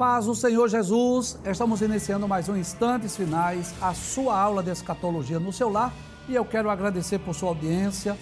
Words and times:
Paz 0.00 0.24
do 0.24 0.34
Senhor 0.34 0.66
Jesus, 0.66 1.38
estamos 1.44 1.82
iniciando 1.82 2.26
mais 2.26 2.48
um 2.48 2.56
Instantes 2.56 3.14
Finais, 3.14 3.74
a 3.82 3.92
sua 3.92 4.34
aula 4.34 4.62
de 4.62 4.70
escatologia 4.70 5.38
no 5.38 5.52
seu 5.52 5.68
lar 5.68 5.92
e 6.26 6.34
eu 6.34 6.42
quero 6.42 6.70
agradecer 6.70 7.18
por 7.18 7.34
sua 7.34 7.50
audiência, 7.50 8.16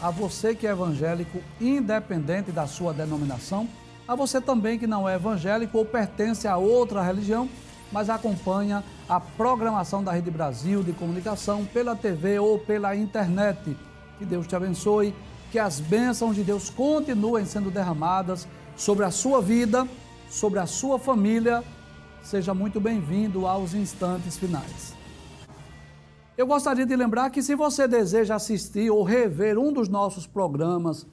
a 0.00 0.10
você 0.10 0.54
que 0.54 0.66
é 0.66 0.70
evangélico, 0.70 1.42
independente 1.60 2.50
da 2.50 2.66
sua 2.66 2.94
denominação, 2.94 3.68
a 4.08 4.14
você 4.14 4.40
também 4.40 4.78
que 4.78 4.86
não 4.86 5.06
é 5.06 5.16
evangélico 5.16 5.76
ou 5.76 5.84
pertence 5.84 6.48
a 6.48 6.56
outra 6.56 7.02
religião, 7.02 7.50
mas 7.92 8.08
acompanha 8.08 8.82
a 9.06 9.20
programação 9.20 10.02
da 10.02 10.12
Rede 10.12 10.30
Brasil 10.30 10.82
de 10.82 10.94
Comunicação 10.94 11.66
pela 11.66 11.94
TV 11.94 12.38
ou 12.38 12.58
pela 12.58 12.96
internet. 12.96 13.76
Que 14.18 14.24
Deus 14.24 14.46
te 14.46 14.56
abençoe, 14.56 15.14
que 15.52 15.58
as 15.58 15.80
bênçãos 15.80 16.34
de 16.34 16.42
Deus 16.42 16.70
continuem 16.70 17.44
sendo 17.44 17.70
derramadas 17.70 18.48
sobre 18.74 19.04
a 19.04 19.10
sua 19.10 19.42
vida, 19.42 19.86
sobre 20.30 20.60
a 20.60 20.66
sua 20.66 20.98
família. 20.98 21.64
Seja 22.22 22.54
muito 22.54 22.80
bem-vindo 22.80 23.46
aos 23.46 23.74
instantes 23.74 24.38
finais. 24.38 24.94
Eu 26.38 26.46
gostaria 26.46 26.86
de 26.86 26.96
lembrar 26.96 27.28
que 27.30 27.42
se 27.42 27.54
você 27.54 27.88
deseja 27.88 28.36
assistir 28.36 28.90
ou 28.90 29.02
rever 29.02 29.58
um 29.58 29.72
dos 29.72 29.88
nossos 29.88 30.26
programas 30.26 31.06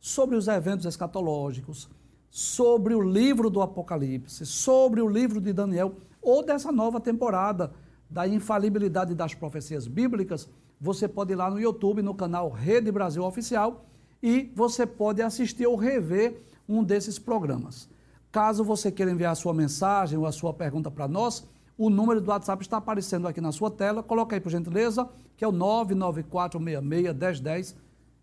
sobre 0.00 0.36
os 0.36 0.48
eventos 0.48 0.84
escatológicos, 0.84 1.88
sobre 2.28 2.94
o 2.94 3.00
livro 3.00 3.48
do 3.48 3.62
Apocalipse, 3.62 4.44
sobre 4.44 5.00
o 5.00 5.08
livro 5.08 5.40
de 5.40 5.52
Daniel 5.52 5.94
ou 6.20 6.44
dessa 6.44 6.72
nova 6.72 7.00
temporada 7.00 7.72
da 8.10 8.26
infalibilidade 8.26 9.14
das 9.14 9.34
profecias 9.34 9.86
bíblicas, 9.86 10.48
você 10.80 11.06
pode 11.06 11.32
ir 11.32 11.36
lá 11.36 11.48
no 11.48 11.60
YouTube, 11.60 12.02
no 12.02 12.14
canal 12.14 12.50
Rede 12.50 12.90
Brasil 12.90 13.24
Oficial, 13.24 13.86
e 14.22 14.52
você 14.54 14.84
pode 14.84 15.22
assistir 15.22 15.66
ou 15.66 15.76
rever 15.76 16.42
um 16.68 16.82
desses 16.82 17.18
programas. 17.18 17.88
Caso 18.34 18.62
você 18.64 18.90
queira 18.90 19.12
enviar 19.12 19.30
a 19.30 19.36
sua 19.36 19.54
mensagem 19.54 20.18
ou 20.18 20.26
a 20.26 20.32
sua 20.32 20.52
pergunta 20.52 20.90
para 20.90 21.06
nós, 21.06 21.46
o 21.78 21.88
número 21.88 22.20
do 22.20 22.28
WhatsApp 22.32 22.64
está 22.64 22.78
aparecendo 22.78 23.28
aqui 23.28 23.40
na 23.40 23.52
sua 23.52 23.70
tela. 23.70 24.02
Coloca 24.02 24.34
aí, 24.34 24.40
por 24.40 24.50
gentileza, 24.50 25.08
que 25.36 25.44
é 25.44 25.46
o 25.46 25.52
994661010. 25.52 27.76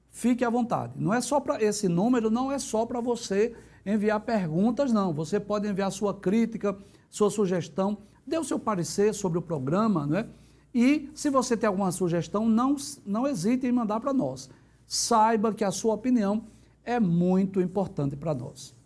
Fique 0.10 0.44
à 0.44 0.50
vontade. 0.50 0.96
Não 0.98 1.14
é 1.14 1.22
só 1.22 1.40
para 1.40 1.64
esse 1.64 1.88
número, 1.88 2.30
não 2.30 2.52
é 2.52 2.60
só 2.60 2.86
para 2.86 3.00
você 3.00 3.56
enviar 3.86 4.20
perguntas, 4.20 4.92
não. 4.92 5.14
Você 5.14 5.40
pode 5.40 5.66
enviar 5.66 5.90
sua 5.94 6.14
crítica, 6.14 6.78
sua 7.10 7.30
sugestão, 7.30 8.00
dê 8.28 8.38
o 8.38 8.44
seu 8.44 8.60
parecer 8.60 9.14
sobre 9.14 9.40
o 9.40 9.42
programa, 9.42 10.06
não 10.06 10.18
é? 10.18 10.28
E 10.76 11.10
se 11.16 11.30
você 11.30 11.56
tem 11.56 11.70
alguma 11.70 11.90
sugestão, 11.90 12.50
não, 12.50 12.76
não 13.06 13.26
hesite 13.26 13.66
em 13.66 13.72
mandar 13.72 14.02
para 14.02 14.12
nós. 14.12 14.50
Saiba 14.86 15.54
que 15.54 15.64
a 15.64 15.72
sua 15.72 15.94
opinião 15.94 16.44
é 16.84 17.00
muito 17.00 17.62
importante 17.62 18.18
para 18.18 18.34
nós. 18.34 18.81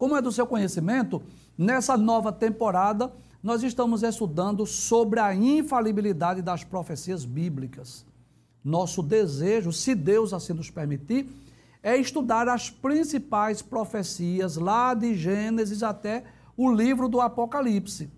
Como 0.00 0.16
é 0.16 0.22
do 0.22 0.32
seu 0.32 0.46
conhecimento, 0.46 1.20
nessa 1.58 1.94
nova 1.94 2.32
temporada 2.32 3.12
nós 3.42 3.62
estamos 3.62 4.02
estudando 4.02 4.64
sobre 4.64 5.20
a 5.20 5.34
infalibilidade 5.34 6.40
das 6.40 6.64
profecias 6.64 7.26
bíblicas. 7.26 8.06
Nosso 8.64 9.02
desejo, 9.02 9.70
se 9.74 9.94
Deus 9.94 10.32
assim 10.32 10.54
nos 10.54 10.70
permitir, 10.70 11.28
é 11.82 11.98
estudar 11.98 12.48
as 12.48 12.70
principais 12.70 13.60
profecias 13.60 14.56
lá 14.56 14.94
de 14.94 15.14
Gênesis 15.14 15.82
até 15.82 16.24
o 16.56 16.72
livro 16.72 17.06
do 17.06 17.20
Apocalipse. 17.20 18.10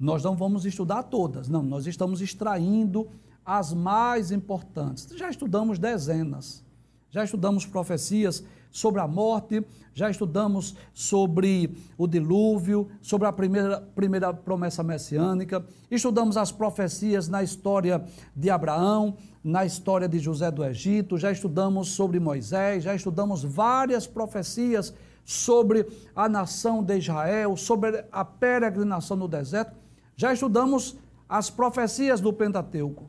Nós 0.00 0.24
não 0.24 0.34
vamos 0.34 0.64
estudar 0.64 1.04
todas, 1.04 1.48
não, 1.48 1.62
nós 1.62 1.86
estamos 1.86 2.20
extraindo 2.20 3.06
as 3.46 3.72
mais 3.72 4.32
importantes. 4.32 5.06
Já 5.16 5.30
estudamos 5.30 5.78
dezenas, 5.78 6.64
já 7.08 7.22
estudamos 7.22 7.64
profecias 7.64 8.42
sobre 8.70 9.00
a 9.00 9.06
morte, 9.06 9.64
já 9.92 10.08
estudamos 10.08 10.76
sobre 10.94 11.76
o 11.98 12.06
dilúvio, 12.06 12.88
sobre 13.02 13.26
a 13.26 13.32
primeira, 13.32 13.80
primeira 13.94 14.32
promessa 14.32 14.82
messiânica, 14.82 15.64
estudamos 15.90 16.36
as 16.36 16.52
profecias 16.52 17.28
na 17.28 17.42
história 17.42 18.04
de 18.34 18.50
Abraão, 18.50 19.16
na 19.42 19.64
história 19.64 20.08
de 20.08 20.18
José 20.18 20.50
do 20.50 20.64
Egito, 20.64 21.18
já 21.18 21.32
estudamos 21.32 21.88
sobre 21.88 22.20
Moisés, 22.20 22.84
já 22.84 22.94
estudamos 22.94 23.42
várias 23.42 24.06
profecias 24.06 24.94
sobre 25.24 25.86
a 26.14 26.28
nação 26.28 26.82
de 26.82 26.96
Israel, 26.98 27.56
sobre 27.56 28.04
a 28.10 28.24
peregrinação 28.24 29.16
no 29.16 29.28
deserto, 29.28 29.76
já 30.16 30.32
estudamos 30.32 30.96
as 31.28 31.48
profecias 31.48 32.20
do 32.20 32.32
Pentateuco. 32.32 33.08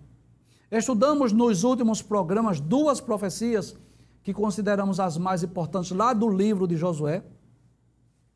Estudamos 0.72 1.34
nos 1.34 1.64
últimos 1.64 2.02
programas 2.02 2.60
duas 2.60 3.02
profecias 3.02 3.76
que 4.24 4.34
consideramos 4.34 5.00
as 5.00 5.18
mais 5.18 5.44
importantes 5.44 5.92
lá 5.92 6.14
do 6.14 6.30
livro 6.30 6.68
de 6.68 6.78
Josué, 6.78 7.24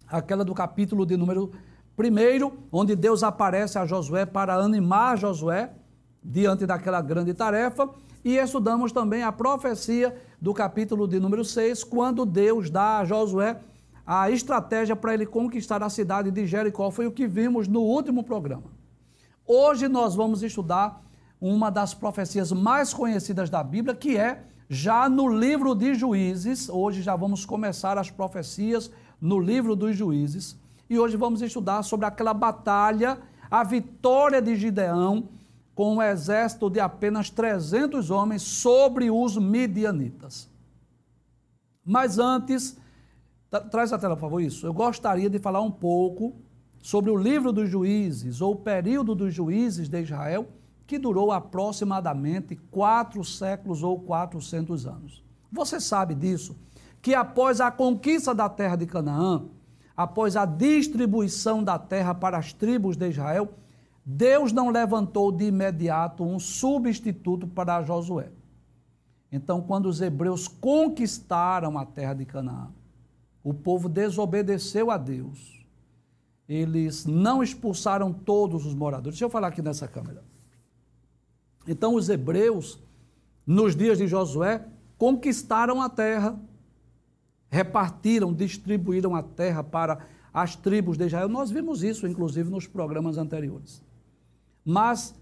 aquela 0.08 0.44
do 0.44 0.54
capítulo 0.54 1.06
de 1.06 1.16
número 1.16 1.52
1, 1.98 2.52
onde 2.72 2.96
Deus 2.96 3.24
aparece 3.24 3.78
a 3.78 3.86
Josué 3.86 4.26
para 4.26 4.56
animar 4.56 5.18
Josué 5.18 5.72
diante 6.24 6.66
daquela 6.66 7.02
grande 7.02 7.34
tarefa, 7.34 7.90
e 8.24 8.38
estudamos 8.38 8.92
também 8.92 9.22
a 9.22 9.32
profecia 9.32 10.20
do 10.42 10.54
capítulo 10.54 11.08
de 11.08 11.20
número 11.20 11.46
6, 11.46 11.84
quando 11.84 12.26
Deus 12.26 12.70
dá 12.70 13.00
a 13.00 13.06
Josué 13.06 13.60
a 14.06 14.30
estratégia 14.30 14.96
para 14.96 15.14
ele 15.14 15.26
conquistar 15.26 15.82
a 15.82 15.90
cidade 15.90 16.30
de 16.30 16.46
Jericó. 16.46 16.92
Foi 16.92 17.08
o 17.08 17.12
que 17.12 17.28
vimos 17.28 17.68
no 17.68 17.82
último 17.82 18.24
programa. 18.24 18.72
Hoje 19.48 19.88
nós 19.88 20.16
vamos 20.16 20.44
estudar 20.44 21.04
uma 21.42 21.70
das 21.70 21.94
profecias 21.94 22.52
mais 22.52 22.94
conhecidas 22.94 23.50
da 23.50 23.64
Bíblia, 23.64 23.96
que 23.96 24.18
é 24.18 24.44
já 24.70 25.08
no 25.08 25.28
livro 25.28 25.76
de 25.76 25.94
Juízes, 25.94 26.70
hoje 26.70 27.02
já 27.02 27.16
vamos 27.16 27.46
começar 27.46 27.98
as 27.98 28.10
profecias 28.10 28.92
no 29.22 29.40
livro 29.40 29.76
dos 29.76 29.96
Juízes, 29.96 30.58
e 30.90 30.98
hoje 30.98 31.18
vamos 31.18 31.42
estudar 31.42 31.84
sobre 31.84 32.06
aquela 32.06 32.34
batalha, 32.34 33.20
a 33.50 33.64
vitória 33.64 34.42
de 34.42 34.56
Gideão 34.56 35.30
com 35.74 35.96
um 35.96 36.02
exército 36.02 36.70
de 36.70 36.80
apenas 36.80 37.30
300 37.30 38.10
homens 38.10 38.42
sobre 38.42 39.12
os 39.12 39.38
midianitas. 39.38 40.50
Mas 41.84 42.18
antes, 42.18 42.78
tra 43.50 43.60
traz 43.60 43.92
a 43.92 44.00
tela, 44.00 44.16
por 44.16 44.22
favor, 44.22 44.42
isso. 44.42 44.66
Eu 44.66 44.74
gostaria 44.74 45.30
de 45.30 45.38
falar 45.38 45.62
um 45.62 45.72
pouco 45.72 46.34
sobre 46.82 47.12
o 47.12 47.18
livro 47.18 47.52
dos 47.52 47.70
Juízes, 47.70 48.42
ou 48.42 48.54
o 48.54 48.56
período 48.56 49.14
dos 49.14 49.34
Juízes 49.34 49.90
de 49.90 50.02
Israel, 50.02 50.48
que 50.88 51.00
durou 51.00 51.32
aproximadamente 51.32 52.56
quatro 52.56 53.24
séculos 53.24 53.84
ou 53.84 54.00
quatrocentos 54.00 54.86
anos. 54.86 55.24
Você 55.52 55.80
sabe 55.80 56.14
disso? 56.14 56.56
Que 57.02 57.14
após 57.14 57.60
a 57.60 57.72
conquista 57.72 58.34
da 58.34 58.50
terra 58.50 58.76
de 58.76 58.86
Canaã, 58.86 59.46
após 59.96 60.36
a 60.36 60.46
distribuição 60.46 61.64
da 61.64 61.80
terra 61.80 62.14
para 62.14 62.38
as 62.38 62.54
tribos 62.54 62.98
de 62.98 63.10
Israel, 63.10 63.54
Deus 64.06 64.52
não 64.52 64.70
levantou 64.70 65.32
de 65.32 65.46
imediato 65.46 66.24
um 66.24 66.40
substituto 66.40 67.48
para 67.48 67.82
Josué. 67.82 68.32
Então, 69.32 69.62
quando 69.62 69.88
os 69.88 70.02
hebreus 70.02 70.48
conquistaram 70.48 71.78
a 71.78 71.86
terra 71.86 72.14
de 72.14 72.26
Canaã, 72.26 72.70
o 73.44 73.54
povo 73.54 73.90
desobedeceu 73.90 74.92
a 74.92 74.98
Deus. 74.98 75.66
Eles 76.48 77.06
não 77.06 77.42
expulsaram 77.42 78.14
todos 78.14 78.66
os 78.66 78.76
moradores. 78.76 79.16
Deixa 79.16 79.26
eu 79.26 79.30
falar 79.30 79.48
aqui 79.48 79.62
nessa 79.62 79.88
câmera. 79.88 80.24
Então, 81.68 81.96
os 81.96 82.10
hebreus, 82.10 82.80
nos 83.46 83.76
dias 83.76 83.98
de 83.98 84.08
Josué, 84.08 84.66
conquistaram 84.98 85.82
a 85.82 85.90
terra, 85.90 86.40
repartiram, 87.50 88.34
distribuíram 88.34 89.16
a 89.16 89.24
terra 89.24 89.64
para 89.64 90.00
as 90.34 90.56
tribos 90.56 90.98
de 90.98 91.06
Israel. 91.06 91.30
Nós 91.30 91.50
vimos 91.50 91.84
isso, 91.84 92.08
inclusive, 92.08 92.50
nos 92.50 92.68
programas 92.68 93.18
anteriores. 93.18 93.82
Mas 94.64 95.16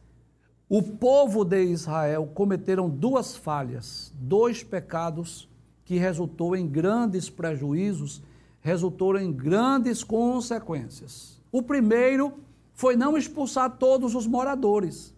o 0.69 0.81
povo 0.81 1.44
de 1.44 1.63
Israel 1.66 2.31
cometeram 2.34 2.89
duas 2.89 3.36
falhas, 3.36 4.12
dois 4.16 4.63
pecados 4.63 5.48
que 5.86 5.98
resultou 5.98 6.56
em 6.56 6.68
grandes 6.68 7.30
prejuízos, 7.30 8.24
resultou 8.62 9.18
em 9.18 9.31
grandes 9.31 10.04
consequências. 10.04 11.39
O 11.51 11.62
primeiro 11.62 12.34
foi 12.74 12.96
não 12.96 13.18
expulsar 13.18 13.78
todos 13.78 14.16
os 14.16 14.25
moradores. 14.25 15.12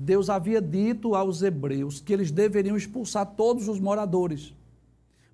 Deus 0.00 0.30
havia 0.30 0.62
dito 0.62 1.16
aos 1.16 1.42
hebreus 1.42 2.00
que 2.00 2.12
eles 2.12 2.30
deveriam 2.30 2.76
expulsar 2.76 3.26
todos 3.26 3.66
os 3.66 3.80
moradores. 3.80 4.54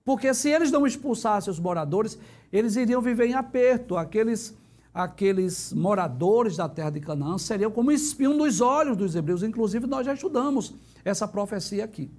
Porque 0.03 0.33
se 0.33 0.49
eles 0.49 0.71
não 0.71 0.87
expulsassem 0.87 1.51
os 1.51 1.61
moradores, 1.61 2.19
eles 2.51 2.75
iriam 2.75 3.03
viver 3.03 3.27
em 3.27 3.35
aperto. 3.35 3.95
Aqueles, 3.95 4.57
aqueles 4.93 5.71
moradores 5.75 6.57
da 6.57 6.67
terra 6.67 6.89
de 6.89 7.01
Canaã 7.01 7.37
seriam 7.37 7.71
como 7.71 7.93
espinho 7.93 8.33
nos 8.33 8.63
olhos 8.63 8.97
dos 8.97 9.15
hebreus. 9.15 9.43
Inclusive, 9.43 9.87
nós 9.87 10.07
já 10.07 10.15
estudamos 10.15 10.73
essa 11.05 11.29
profecia 11.29 11.85
aqui. 11.85 12.11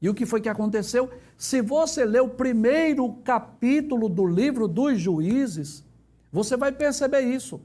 E 0.00 0.08
o 0.08 0.14
que 0.14 0.26
foi 0.26 0.40
que 0.40 0.48
aconteceu? 0.48 1.10
Se 1.36 1.60
você 1.60 2.04
ler 2.04 2.22
o 2.22 2.28
primeiro 2.28 3.12
capítulo 3.24 4.08
do 4.08 4.24
livro 4.24 4.68
dos 4.68 5.00
juízes, 5.00 5.84
você 6.32 6.56
vai 6.56 6.70
perceber 6.70 7.22
isso 7.22 7.60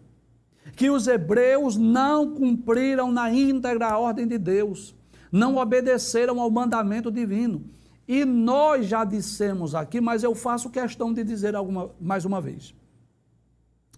que 0.75 0.89
os 0.89 1.07
hebreus 1.07 1.77
não 1.77 2.33
cumpriram 2.33 3.11
na 3.11 3.31
íntegra 3.31 3.87
a 3.87 3.97
ordem 3.97 4.27
de 4.27 4.37
Deus, 4.37 4.93
não 5.31 5.57
obedeceram 5.57 6.39
ao 6.39 6.51
mandamento 6.51 7.09
divino. 7.09 7.63
E 8.07 8.23
nós 8.23 8.85
já 8.85 9.03
dissemos 9.03 9.73
aqui, 9.73 9.99
mas 9.99 10.23
eu 10.23 10.35
faço 10.35 10.69
questão 10.69 11.13
de 11.13 11.23
dizer 11.23 11.55
alguma, 11.55 11.89
mais 11.99 12.25
uma 12.25 12.39
vez. 12.39 12.75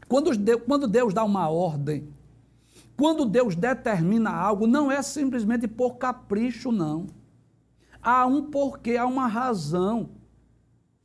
Quando 0.08 0.36
Deus, 0.36 0.62
quando 0.66 0.88
Deus 0.88 1.14
dá 1.14 1.24
uma 1.24 1.50
ordem, 1.50 2.08
quando 2.96 3.26
Deus 3.26 3.56
determina 3.56 4.32
algo, 4.32 4.66
não 4.66 4.92
é 4.92 5.02
simplesmente 5.02 5.68
por 5.68 5.98
capricho, 5.98 6.72
não. 6.72 7.08
Há 8.02 8.26
um 8.26 8.44
porquê, 8.44 8.96
há 8.96 9.06
uma 9.06 9.28
razão. 9.28 10.10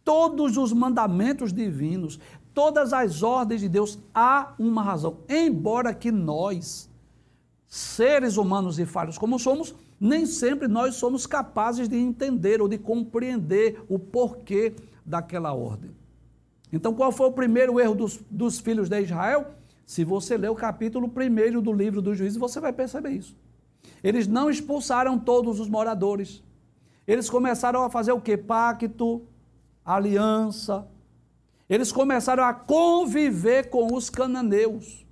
Todos 0.04 0.56
os 0.56 0.72
mandamentos 0.72 1.52
divinos, 1.52 2.18
todas 2.54 2.92
as 2.92 3.22
ordens 3.22 3.60
de 3.60 3.68
Deus, 3.68 3.98
há 4.14 4.54
uma 4.58 4.82
razão. 4.82 5.18
Embora 5.28 5.94
que 5.94 6.10
nós, 6.10 6.88
seres 7.66 8.36
humanos 8.36 8.78
e 8.78 8.86
falhos 8.86 9.18
como 9.18 9.38
somos, 9.38 9.74
nem 10.00 10.26
sempre 10.26 10.66
nós 10.66 10.96
somos 10.96 11.26
capazes 11.26 11.88
de 11.88 11.96
entender 11.96 12.60
ou 12.60 12.68
de 12.68 12.78
compreender 12.78 13.82
o 13.88 13.98
porquê 13.98 14.74
daquela 15.04 15.52
ordem. 15.52 15.90
Então, 16.72 16.94
qual 16.94 17.12
foi 17.12 17.26
o 17.26 17.32
primeiro 17.32 17.78
erro 17.78 17.94
dos, 17.94 18.20
dos 18.30 18.58
filhos 18.58 18.88
de 18.88 19.00
Israel? 19.00 19.54
Se 19.84 20.04
você 20.04 20.36
ler 20.36 20.48
o 20.48 20.54
capítulo 20.54 21.06
1 21.06 21.60
do 21.60 21.72
livro 21.72 22.00
dos 22.00 22.16
juízes, 22.16 22.38
você 22.38 22.58
vai 22.58 22.72
perceber 22.72 23.10
isso. 23.10 23.36
Eles 24.02 24.26
não 24.26 24.50
expulsaram 24.50 25.18
todos 25.18 25.60
os 25.60 25.68
moradores. 25.68 26.42
Eles 27.06 27.28
começaram 27.28 27.82
a 27.82 27.90
fazer 27.90 28.12
o 28.12 28.20
que? 28.20 28.36
Pacto, 28.36 29.22
aliança. 29.84 30.86
Eles 31.72 31.90
começaram 31.90 32.44
a 32.44 32.52
conviver 32.52 33.70
com 33.70 33.94
os 33.94 34.10
cananeus. 34.10 35.06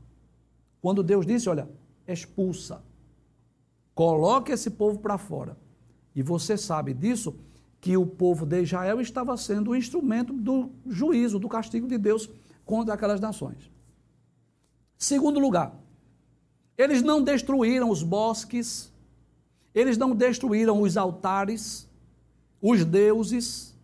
Quando 0.82 1.02
Deus 1.02 1.24
disse: 1.24 1.48
Olha, 1.48 1.66
expulsa, 2.06 2.82
coloque 3.94 4.52
esse 4.52 4.68
povo 4.68 4.98
para 4.98 5.16
fora. 5.16 5.56
E 6.14 6.22
você 6.22 6.58
sabe 6.58 6.92
disso 6.92 7.34
que 7.80 7.96
o 7.96 8.04
povo 8.04 8.44
de 8.44 8.60
Israel 8.60 9.00
estava 9.00 9.34
sendo 9.38 9.70
o 9.70 9.74
instrumento 9.74 10.34
do 10.34 10.68
juízo, 10.86 11.38
do 11.38 11.48
castigo 11.48 11.88
de 11.88 11.96
Deus 11.96 12.28
contra 12.66 12.92
aquelas 12.92 13.22
nações. 13.22 13.70
Segundo 14.98 15.40
lugar, 15.40 15.74
eles 16.76 17.00
não 17.00 17.22
destruíram 17.22 17.88
os 17.88 18.02
bosques, 18.02 18.92
eles 19.74 19.96
não 19.96 20.14
destruíram 20.14 20.82
os 20.82 20.98
altares, 20.98 21.88
os 22.60 22.84
deuses, 22.84 23.74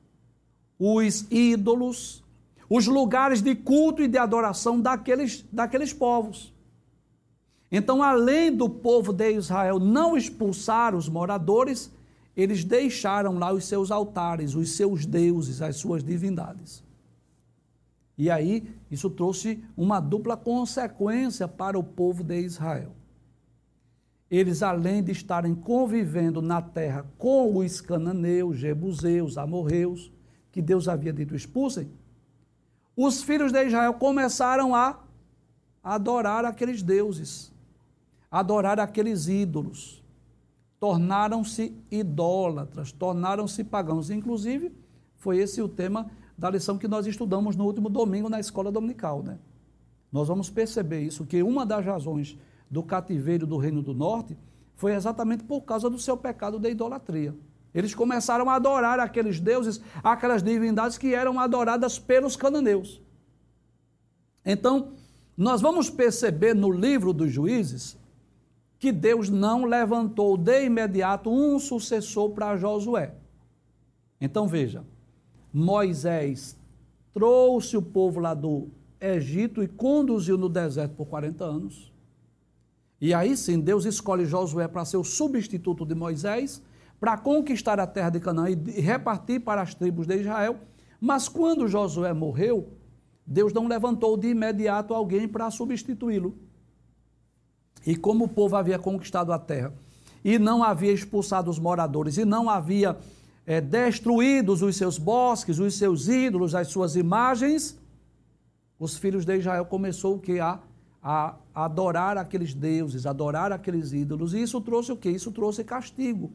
os 0.79 1.25
ídolos, 1.31 2.23
os 2.69 2.87
lugares 2.87 3.41
de 3.41 3.55
culto 3.55 4.03
e 4.03 4.09
de 4.09 4.19
adoração 4.19 4.81
daqueles, 4.81 5.45
daqueles 5.53 5.93
povos. 5.93 6.55
Então, 7.71 8.03
além 8.03 8.55
do 8.55 8.69
povo 8.69 9.13
de 9.13 9.33
Israel 9.33 9.79
não 9.79 10.17
expulsar 10.17 10.95
os 10.95 11.09
moradores, 11.09 11.93
eles 12.37 12.65
deixaram 12.65 13.39
lá 13.39 13.53
os 13.53 13.65
seus 13.65 13.91
altares, 13.91 14.55
os 14.55 14.77
seus 14.77 15.07
deuses, 15.07 15.63
as 15.63 15.77
suas 15.77 16.05
divindades. 16.05 16.85
E 18.19 18.31
aí, 18.31 18.69
isso 18.91 19.11
trouxe 19.11 19.63
uma 19.77 20.01
dupla 20.01 20.37
consequência 20.37 21.47
para 21.47 21.79
o 21.79 21.85
povo 21.85 22.23
de 22.23 22.41
Israel. 22.41 22.93
Eles, 24.31 24.63
além 24.63 25.03
de 25.03 25.13
estarem 25.13 25.55
convivendo 25.55 26.43
na 26.43 26.61
terra 26.61 27.07
com 27.19 27.57
os 27.59 27.81
cananeus, 27.81 28.59
jebuseus, 28.59 29.39
amorreus, 29.39 30.11
que 30.51 30.61
Deus 30.63 30.89
havia 30.89 31.13
dito 31.13 31.35
expulsem, 31.35 31.89
os 32.97 33.23
filhos 33.23 33.53
de 33.53 33.67
Israel 33.67 33.95
começaram 33.95 34.75
a 34.75 34.99
adorar 35.83 36.45
aqueles 36.45 36.83
deuses, 36.83 37.53
adorar 38.31 38.81
aqueles 38.81 39.29
ídolos 39.29 40.03
tornaram-se 40.79 41.75
idólatras, 41.91 42.93
tornaram-se 42.93 43.65
pagãos. 43.65 44.11
Inclusive, 44.11 44.73
foi 45.17 45.39
esse 45.39 45.63
o 45.63 45.69
tema 45.69 46.11
da 46.37 46.51
lição 46.51 46.79
que 46.79 46.87
nós 46.87 47.07
estudamos 47.07 47.57
no 47.57 47.65
último 47.65 47.89
domingo 47.89 48.29
na 48.29 48.39
escola 48.39 48.71
dominical. 48.71 49.23
Né? 49.23 49.39
Nós 50.13 50.29
vamos 50.29 50.51
perceber 50.51 51.01
isso, 51.01 51.25
que 51.25 51.43
uma 51.43 51.65
das 51.65 51.85
razões 51.85 52.37
do 52.71 52.83
cativeiro 52.83 53.47
do 53.47 53.57
Reino 53.57 53.83
do 53.83 53.95
Norte 53.95 54.37
foi 54.75 54.95
exatamente 54.95 55.45
por 55.45 55.63
causa 55.63 55.89
do 55.89 55.99
seu 55.99 56.17
pecado 56.17 56.59
de 56.59 56.71
idolatria. 56.71 57.35
Eles 57.77 57.95
começaram 57.95 58.49
a 58.49 58.55
adorar 58.55 58.99
aqueles 58.99 59.39
deuses, 59.39 59.83
aquelas 60.03 60.43
divindades 60.43 60.97
que 60.97 61.15
eram 61.15 61.39
adoradas 61.39 61.99
pelos 61.99 62.35
cananeus. 62.35 63.03
Então, 64.43 64.93
nós 65.37 65.61
vamos 65.61 65.91
perceber 65.91 66.55
no 66.55 66.73
livro 66.73 67.13
dos 67.13 67.31
juízes 67.31 67.99
que 68.79 68.91
Deus 68.91 69.29
não 69.29 69.67
levantou 69.67 70.39
de 70.39 70.65
imediato 70.65 71.31
um 71.31 71.59
sucessor 71.59 72.31
para 72.31 72.57
Josué. 72.57 73.15
Então 74.19 74.49
veja, 74.49 74.83
Moisés 75.53 76.57
trouxe 77.13 77.77
o 77.77 77.83
povo 77.83 78.21
lá 78.21 78.33
do 78.33 78.69
Egito 78.99 79.63
e 79.63 79.69
conduziu 79.69 80.39
no 80.39 80.49
deserto 80.49 80.95
por 80.95 81.07
40 81.07 81.45
anos. 81.45 81.93
E 82.99 83.13
aí 83.13 83.37
sim, 83.37 83.61
Deus 83.61 83.85
escolhe 83.85 84.25
Josué 84.25 84.67
para 84.67 84.87
ser 84.87 84.97
o 84.97 85.05
substituto 85.05 85.85
de 85.85 85.95
Moisés, 85.95 86.63
para 86.99 87.17
conquistar 87.17 87.79
a 87.79 87.87
terra 87.87 88.11
de 88.11 88.21
Canaã 88.21 88.49
e 88.51 88.81
repartir 88.81 89.41
para 89.41 89.63
as 89.63 89.75
tribos 89.75 90.07
de 90.07 90.17
Israel. 90.17 90.57
Mas 91.01 91.29
quando 91.29 91.69
Josué 91.69 92.13
morreu, 92.13 92.73
Deus 93.27 93.53
não 93.53 93.67
levantou 93.67 94.17
de 94.17 94.29
imediato 94.29 94.95
alguém 94.95 95.27
para 95.27 95.51
substituí-lo. 95.51 96.35
E 97.87 97.97
como 97.97 98.25
o 98.25 98.29
povo 98.29 98.57
havia 98.57 98.79
conquistado 98.79 99.33
a 99.33 99.39
terra 99.39 99.73
e 100.25 100.39
não 100.39 100.63
havia 100.63 100.93
expulsado 100.93 101.51
os 101.51 101.59
moradores 101.59 102.17
e 102.17 102.25
não 102.25 102.51
havia 102.51 102.97
é, 103.47 103.61
destruído 103.61 104.53
os 104.53 104.77
seus 104.77 104.99
bosques, 104.99 105.59
os 105.59 105.75
seus 105.75 106.09
ídolos, 106.09 106.55
as 106.55 106.69
suas 106.69 106.97
imagens, 106.97 107.79
os 108.79 108.97
filhos 108.97 109.25
de 109.25 109.37
Israel 109.39 109.65
começou 109.67 110.17
o 110.17 110.19
que 110.19 110.41
a, 110.41 110.59
a 111.03 111.37
adorar 111.55 112.19
aqueles 112.19 112.53
deuses, 112.53 113.07
adorar 113.07 113.53
aqueles 113.53 113.93
ídolos. 113.93 114.35
E 114.35 114.43
isso 114.43 114.61
trouxe 114.61 114.91
o 114.93 114.97
que? 114.97 115.09
Isso 115.09 115.31
trouxe 115.31 115.63
castigo, 115.63 116.33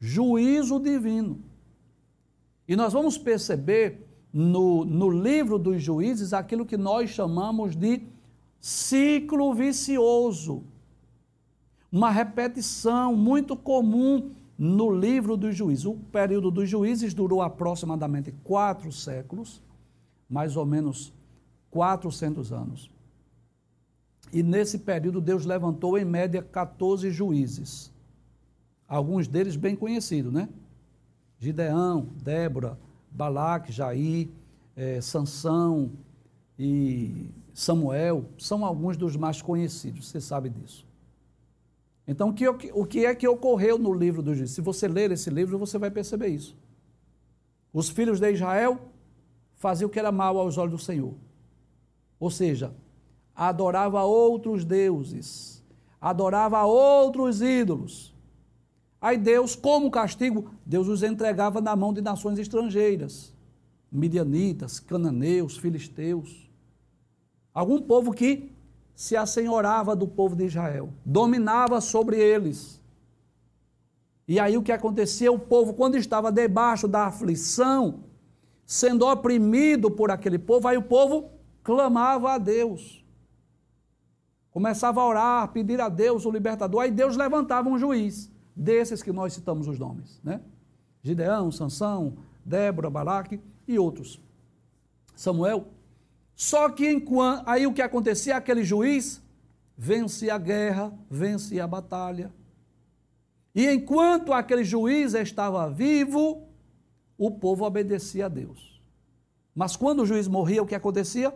juízo 0.00 0.80
divino. 0.80 1.38
E 2.66 2.74
nós 2.74 2.92
vamos 2.92 3.18
perceber 3.18 4.06
no, 4.32 4.84
no 4.84 5.10
livro 5.10 5.58
dos 5.58 5.82
juízes 5.82 6.32
aquilo 6.32 6.64
que 6.64 6.76
nós 6.76 7.10
chamamos 7.10 7.76
de 7.76 8.02
ciclo 8.60 9.52
vicioso. 9.54 10.64
Uma 11.92 12.10
repetição 12.10 13.14
muito 13.14 13.56
comum 13.56 14.30
no 14.56 14.90
livro 14.90 15.36
dos 15.36 15.56
juízes. 15.56 15.84
O 15.84 15.94
período 15.94 16.50
dos 16.50 16.68
juízes 16.68 17.12
durou 17.12 17.42
aproximadamente 17.42 18.32
quatro 18.44 18.92
séculos, 18.92 19.60
mais 20.28 20.56
ou 20.56 20.64
menos 20.64 21.12
400 21.70 22.52
anos. 22.52 22.90
E 24.32 24.42
nesse 24.42 24.78
período 24.78 25.20
Deus 25.20 25.44
levantou 25.44 25.98
em 25.98 26.04
média 26.04 26.40
14 26.40 27.10
juízes. 27.10 27.90
Alguns 28.90 29.28
deles 29.28 29.54
bem 29.54 29.76
conhecidos, 29.76 30.32
né? 30.32 30.48
Gideão, 31.38 32.08
Débora, 32.20 32.76
Balaque, 33.08 33.70
Jair, 33.70 34.28
é, 34.74 35.00
Sansão 35.00 35.92
e 36.58 37.30
Samuel, 37.54 38.24
são 38.36 38.64
alguns 38.64 38.96
dos 38.96 39.14
mais 39.14 39.40
conhecidos, 39.40 40.08
você 40.08 40.20
sabe 40.20 40.50
disso. 40.50 40.84
Então, 42.04 42.34
o 42.74 42.84
que, 42.84 43.06
é 43.06 43.14
que 43.14 43.28
ocorreu 43.28 43.78
no 43.78 43.94
livro 43.94 44.22
dos 44.22 44.36
juízes? 44.36 44.56
Se 44.56 44.60
você 44.60 44.88
ler 44.88 45.12
esse 45.12 45.30
livro, 45.30 45.56
você 45.56 45.78
vai 45.78 45.92
perceber 45.92 46.26
isso. 46.26 46.56
Os 47.72 47.88
filhos 47.88 48.18
de 48.18 48.32
Israel 48.32 48.80
faziam 49.54 49.86
o 49.86 49.90
que 49.90 50.00
era 50.00 50.10
mal 50.10 50.36
aos 50.36 50.58
olhos 50.58 50.72
do 50.72 50.78
Senhor. 50.78 51.14
Ou 52.18 52.28
seja, 52.28 52.74
adorava 53.36 54.02
outros 54.02 54.64
deuses, 54.64 55.62
adorava 56.00 56.64
outros 56.64 57.40
ídolos. 57.40 58.12
Aí 59.00 59.16
Deus, 59.16 59.56
como 59.56 59.90
castigo, 59.90 60.50
Deus 60.64 60.86
os 60.86 61.02
entregava 61.02 61.60
na 61.60 61.74
mão 61.74 61.92
de 61.92 62.02
nações 62.02 62.38
estrangeiras, 62.38 63.34
midianitas, 63.90 64.78
cananeus, 64.78 65.56
filisteus. 65.56 66.50
Algum 67.54 67.80
povo 67.80 68.12
que 68.12 68.52
se 69.00 69.16
assenhorava 69.16 69.96
do 69.96 70.06
povo 70.06 70.36
de 70.36 70.44
Israel, 70.44 70.90
dominava 71.06 71.80
sobre 71.80 72.18
eles. 72.18 72.78
E 74.28 74.38
aí 74.38 74.58
o 74.58 74.62
que 74.62 74.70
acontecia? 74.70 75.32
O 75.32 75.38
povo, 75.38 75.72
quando 75.72 75.96
estava 75.96 76.30
debaixo 76.30 76.86
da 76.86 77.06
aflição, 77.06 78.04
sendo 78.66 79.06
oprimido 79.06 79.90
por 79.90 80.10
aquele 80.10 80.38
povo, 80.38 80.68
aí 80.68 80.76
o 80.76 80.82
povo 80.82 81.30
clamava 81.62 82.32
a 82.34 82.38
Deus. 82.38 83.02
Começava 84.50 85.00
a 85.00 85.06
orar, 85.06 85.48
pedir 85.48 85.80
a 85.80 85.88
Deus 85.88 86.26
o 86.26 86.30
libertador, 86.30 86.82
aí 86.82 86.90
Deus 86.90 87.16
levantava 87.16 87.70
um 87.70 87.78
juiz, 87.78 88.30
desses 88.60 89.02
que 89.02 89.12
nós 89.12 89.32
citamos 89.32 89.66
os 89.66 89.78
nomes, 89.78 90.20
né? 90.22 90.40
Gideão, 91.02 91.50
Sansão, 91.50 92.18
Débora, 92.44 92.90
Balaque 92.90 93.40
e 93.66 93.78
outros. 93.78 94.20
Samuel 95.16 95.66
só 96.34 96.70
que 96.70 96.90
enquanto, 96.90 97.46
aí 97.46 97.66
o 97.66 97.72
que 97.72 97.82
acontecia, 97.82 98.36
aquele 98.36 98.64
juiz 98.64 99.22
vencia 99.76 100.34
a 100.34 100.38
guerra, 100.38 100.92
vencia 101.10 101.64
a 101.64 101.66
batalha. 101.66 102.32
E 103.54 103.68
enquanto 103.68 104.32
aquele 104.32 104.64
juiz 104.64 105.12
estava 105.12 105.68
vivo, 105.68 106.48
o 107.18 107.30
povo 107.30 107.64
obedecia 107.64 108.26
a 108.26 108.28
Deus. 108.28 108.80
Mas 109.54 109.76
quando 109.76 110.00
o 110.00 110.06
juiz 110.06 110.26
morria, 110.26 110.62
o 110.62 110.66
que 110.66 110.74
acontecia? 110.74 111.34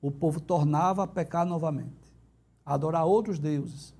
o 0.00 0.10
povo 0.10 0.40
tornava 0.40 1.02
a 1.02 1.06
pecar 1.06 1.44
novamente, 1.44 2.12
a 2.64 2.74
adorar 2.74 3.04
outros 3.04 3.38
deuses. 3.38 3.94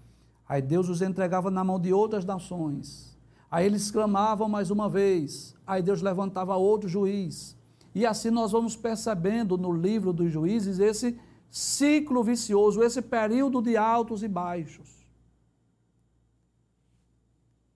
Aí 0.48 0.62
Deus 0.62 0.88
os 0.88 1.02
entregava 1.02 1.50
na 1.50 1.62
mão 1.62 1.78
de 1.78 1.92
outras 1.92 2.24
nações. 2.24 3.16
Aí 3.50 3.66
eles 3.66 3.90
clamavam 3.90 4.48
mais 4.48 4.70
uma 4.70 4.88
vez. 4.88 5.54
Aí 5.66 5.82
Deus 5.82 6.00
levantava 6.00 6.56
outro 6.56 6.88
juiz. 6.88 7.56
E 7.94 8.06
assim 8.06 8.30
nós 8.30 8.52
vamos 8.52 8.74
percebendo 8.74 9.58
no 9.58 9.70
livro 9.70 10.12
dos 10.12 10.32
juízes 10.32 10.78
esse 10.78 11.18
ciclo 11.50 12.22
vicioso, 12.22 12.82
esse 12.82 13.02
período 13.02 13.60
de 13.60 13.76
altos 13.76 14.22
e 14.22 14.28
baixos. 14.28 15.06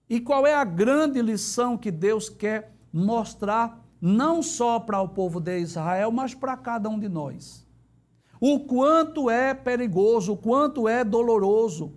E 0.09 0.19
qual 0.19 0.45
é 0.45 0.53
a 0.53 0.63
grande 0.63 1.21
lição 1.21 1.77
que 1.77 1.91
Deus 1.91 2.29
quer 2.29 2.75
mostrar, 2.91 3.83
não 3.99 4.43
só 4.43 4.79
para 4.79 5.01
o 5.01 5.09
povo 5.09 5.39
de 5.39 5.59
Israel, 5.59 6.11
mas 6.11 6.35
para 6.35 6.57
cada 6.57 6.89
um 6.89 6.99
de 6.99 7.09
nós? 7.09 7.67
O 8.39 8.59
quanto 8.59 9.29
é 9.29 9.53
perigoso, 9.53 10.33
o 10.33 10.37
quanto 10.37 10.87
é 10.87 11.03
doloroso 11.03 11.93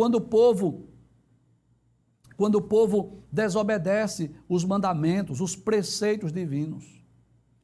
quando 0.00 0.14
o 0.14 0.20
povo 0.22 0.88
quando 2.34 2.54
o 2.54 2.62
povo 2.62 3.22
desobedece 3.30 4.34
os 4.48 4.64
mandamentos, 4.64 5.42
os 5.42 5.54
preceitos 5.54 6.32
divinos. 6.32 7.04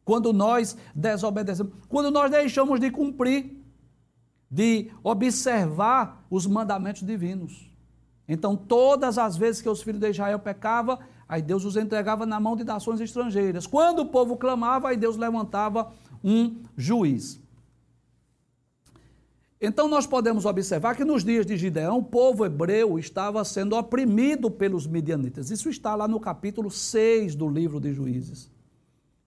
Quando 0.04 0.34
nós 0.34 0.76
desobedecemos, 0.94 1.72
quando 1.88 2.10
nós 2.10 2.30
deixamos 2.30 2.78
de 2.78 2.90
cumprir, 2.90 3.56
de 4.50 4.92
observar 5.02 6.26
os 6.28 6.46
mandamentos 6.46 7.04
divinos. 7.04 7.74
Então, 8.28 8.54
todas 8.54 9.16
as 9.16 9.34
vezes 9.34 9.62
que 9.62 9.68
os 9.70 9.82
filhos 9.82 10.02
de 10.02 10.10
Israel 10.10 10.38
pecavam, 10.38 10.98
aí 11.26 11.40
Deus 11.40 11.64
os 11.64 11.74
entregava 11.74 12.26
na 12.26 12.38
mão 12.38 12.54
de 12.54 12.64
nações 12.64 13.00
estrangeiras. 13.00 13.66
Quando 13.66 14.00
o 14.00 14.10
povo 14.10 14.36
clamava, 14.36 14.90
aí 14.90 14.96
Deus 14.98 15.16
levantava 15.16 15.90
um 16.22 16.62
juiz. 16.76 17.40
Então 19.60 19.88
nós 19.88 20.06
podemos 20.06 20.44
observar 20.44 20.94
que 20.94 21.04
nos 21.04 21.24
dias 21.24 21.46
de 21.46 21.56
Gideão, 21.56 21.98
o 21.98 22.02
povo 22.02 22.44
hebreu 22.44 22.98
estava 22.98 23.42
sendo 23.44 23.74
oprimido 23.74 24.50
pelos 24.50 24.86
midianitas. 24.86 25.50
Isso 25.50 25.70
está 25.70 25.94
lá 25.94 26.06
no 26.06 26.20
capítulo 26.20 26.70
6 26.70 27.34
do 27.34 27.48
livro 27.48 27.80
de 27.80 27.92
Juízes. 27.92 28.50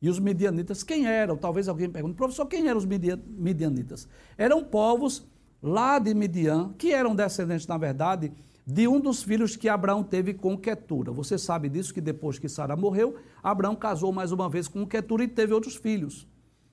E 0.01 0.07
os 0.07 0.19
midianitas, 0.19 0.83
quem 0.83 1.07
eram? 1.07 1.35
Talvez 1.35 1.67
alguém 1.67 1.89
pergunte, 1.89 2.15
professor, 2.15 2.45
quem 2.45 2.67
eram 2.67 2.77
os 2.77 2.85
midianitas? 2.85 4.07
Eram 4.37 4.63
povos 4.63 5.27
lá 5.61 5.99
de 5.99 6.13
Midian, 6.13 6.73
que 6.77 6.93
eram 6.93 7.13
descendentes, 7.13 7.67
na 7.67 7.77
verdade, 7.77 8.31
de 8.65 8.87
um 8.87 8.99
dos 8.99 9.23
filhos 9.23 9.57
que 9.57 9.67
Abraão 9.67 10.03
teve 10.03 10.33
com 10.33 10.55
Quetura. 10.55 11.11
Você 11.11 11.37
sabe 11.37 11.67
disso, 11.67 11.93
que 11.93 11.99
depois 11.99 12.39
que 12.39 12.47
Sara 12.47 12.77
morreu, 12.77 13.15
Abraão 13.43 13.75
casou 13.75 14.13
mais 14.13 14.31
uma 14.31 14.47
vez 14.47 14.67
com 14.67 14.85
Quetura 14.85 15.23
e 15.23 15.27
teve 15.27 15.53
outros 15.53 15.75
filhos. 15.75 16.27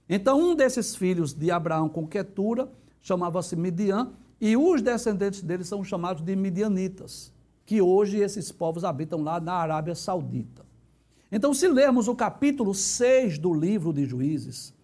Então, 0.09 0.39
um 0.39 0.55
desses 0.55 0.95
filhos 0.95 1.33
de 1.33 1.51
Abraão 1.51 1.89
com 1.89 2.07
Quetura 2.07 2.71
chamava-se 3.07 3.55
Midian, 3.55 4.11
e 4.41 4.57
os 4.57 4.83
descendentes 4.83 5.41
dele 5.41 5.63
são 5.63 5.85
chamados 5.85 6.25
de 6.25 6.35
midianitas, 6.35 7.33
que 7.65 7.81
hoje 7.81 8.19
esses 8.19 8.51
povos 8.51 8.83
habitam 8.83 9.23
lá 9.23 9.39
na 9.39 9.53
Arábia 9.53 9.95
Saudita. 9.95 10.67
Então, 11.31 11.55
se 11.55 11.69
lermos 11.69 12.09
o 12.09 12.17
capítulo 12.17 12.75
6 12.75 13.39
do 13.39 13.55
livro 13.55 13.93
de 13.93 14.05
Juízes, 14.05 14.75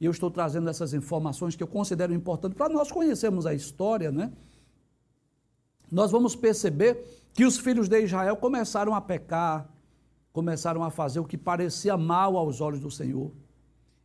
e 0.00 0.06
eu 0.06 0.10
estou 0.10 0.28
trazendo 0.28 0.68
essas 0.68 0.92
informações 0.92 1.54
que 1.54 1.62
eu 1.62 1.68
considero 1.68 2.12
importantes 2.12 2.58
para 2.58 2.68
nós 2.68 2.90
conhecermos 2.90 3.46
a 3.46 3.54
história, 3.54 4.10
né? 4.10 4.32
nós 5.88 6.10
vamos 6.10 6.34
perceber 6.34 7.00
que 7.32 7.44
os 7.44 7.58
filhos 7.58 7.88
de 7.88 8.02
Israel 8.02 8.34
começaram 8.34 8.92
a 8.92 9.00
pecar, 9.00 9.72
começaram 10.32 10.82
a 10.82 10.90
fazer 10.90 11.20
o 11.20 11.24
que 11.24 11.38
parecia 11.38 11.96
mal 11.96 12.36
aos 12.36 12.60
olhos 12.60 12.80
do 12.80 12.90
Senhor. 12.90 13.30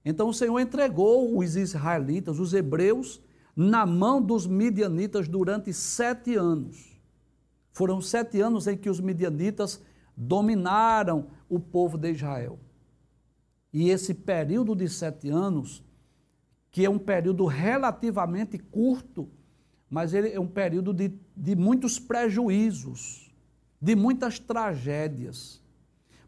Então 0.06 0.30
o 0.30 0.34
Senhor 0.34 0.60
entregou 0.60 1.36
os 1.36 1.56
israelitas, 1.56 2.38
os 2.38 2.54
hebreus, 2.54 3.20
na 3.56 3.86
mão 3.86 4.22
dos 4.22 4.48
midianitas 4.48 5.28
durante 5.28 5.72
sete 5.74 6.36
anos. 6.36 7.00
Foram 7.72 8.02
sete 8.02 8.40
anos 8.42 8.68
em 8.68 8.78
que 8.78 8.90
os 8.90 9.00
midianitas 9.00 9.82
dominaram 10.16 11.28
o 11.50 11.60
povo 11.60 11.98
de 11.98 12.12
Israel. 12.12 12.60
E 13.72 13.90
esse 13.90 14.14
período 14.14 14.76
de 14.76 14.88
sete 14.88 15.30
anos, 15.30 15.84
que 16.70 16.86
é 16.86 16.90
um 16.90 17.00
período 17.00 17.46
relativamente 17.46 18.58
curto, 18.58 19.30
mas 19.90 20.14
ele 20.14 20.32
é 20.32 20.40
um 20.40 20.48
período 20.48 20.94
de, 20.94 21.14
de 21.36 21.56
muitos 21.56 22.00
prejuízos, 22.00 23.32
de 23.80 23.96
muitas 23.96 24.40
tragédias. 24.40 25.62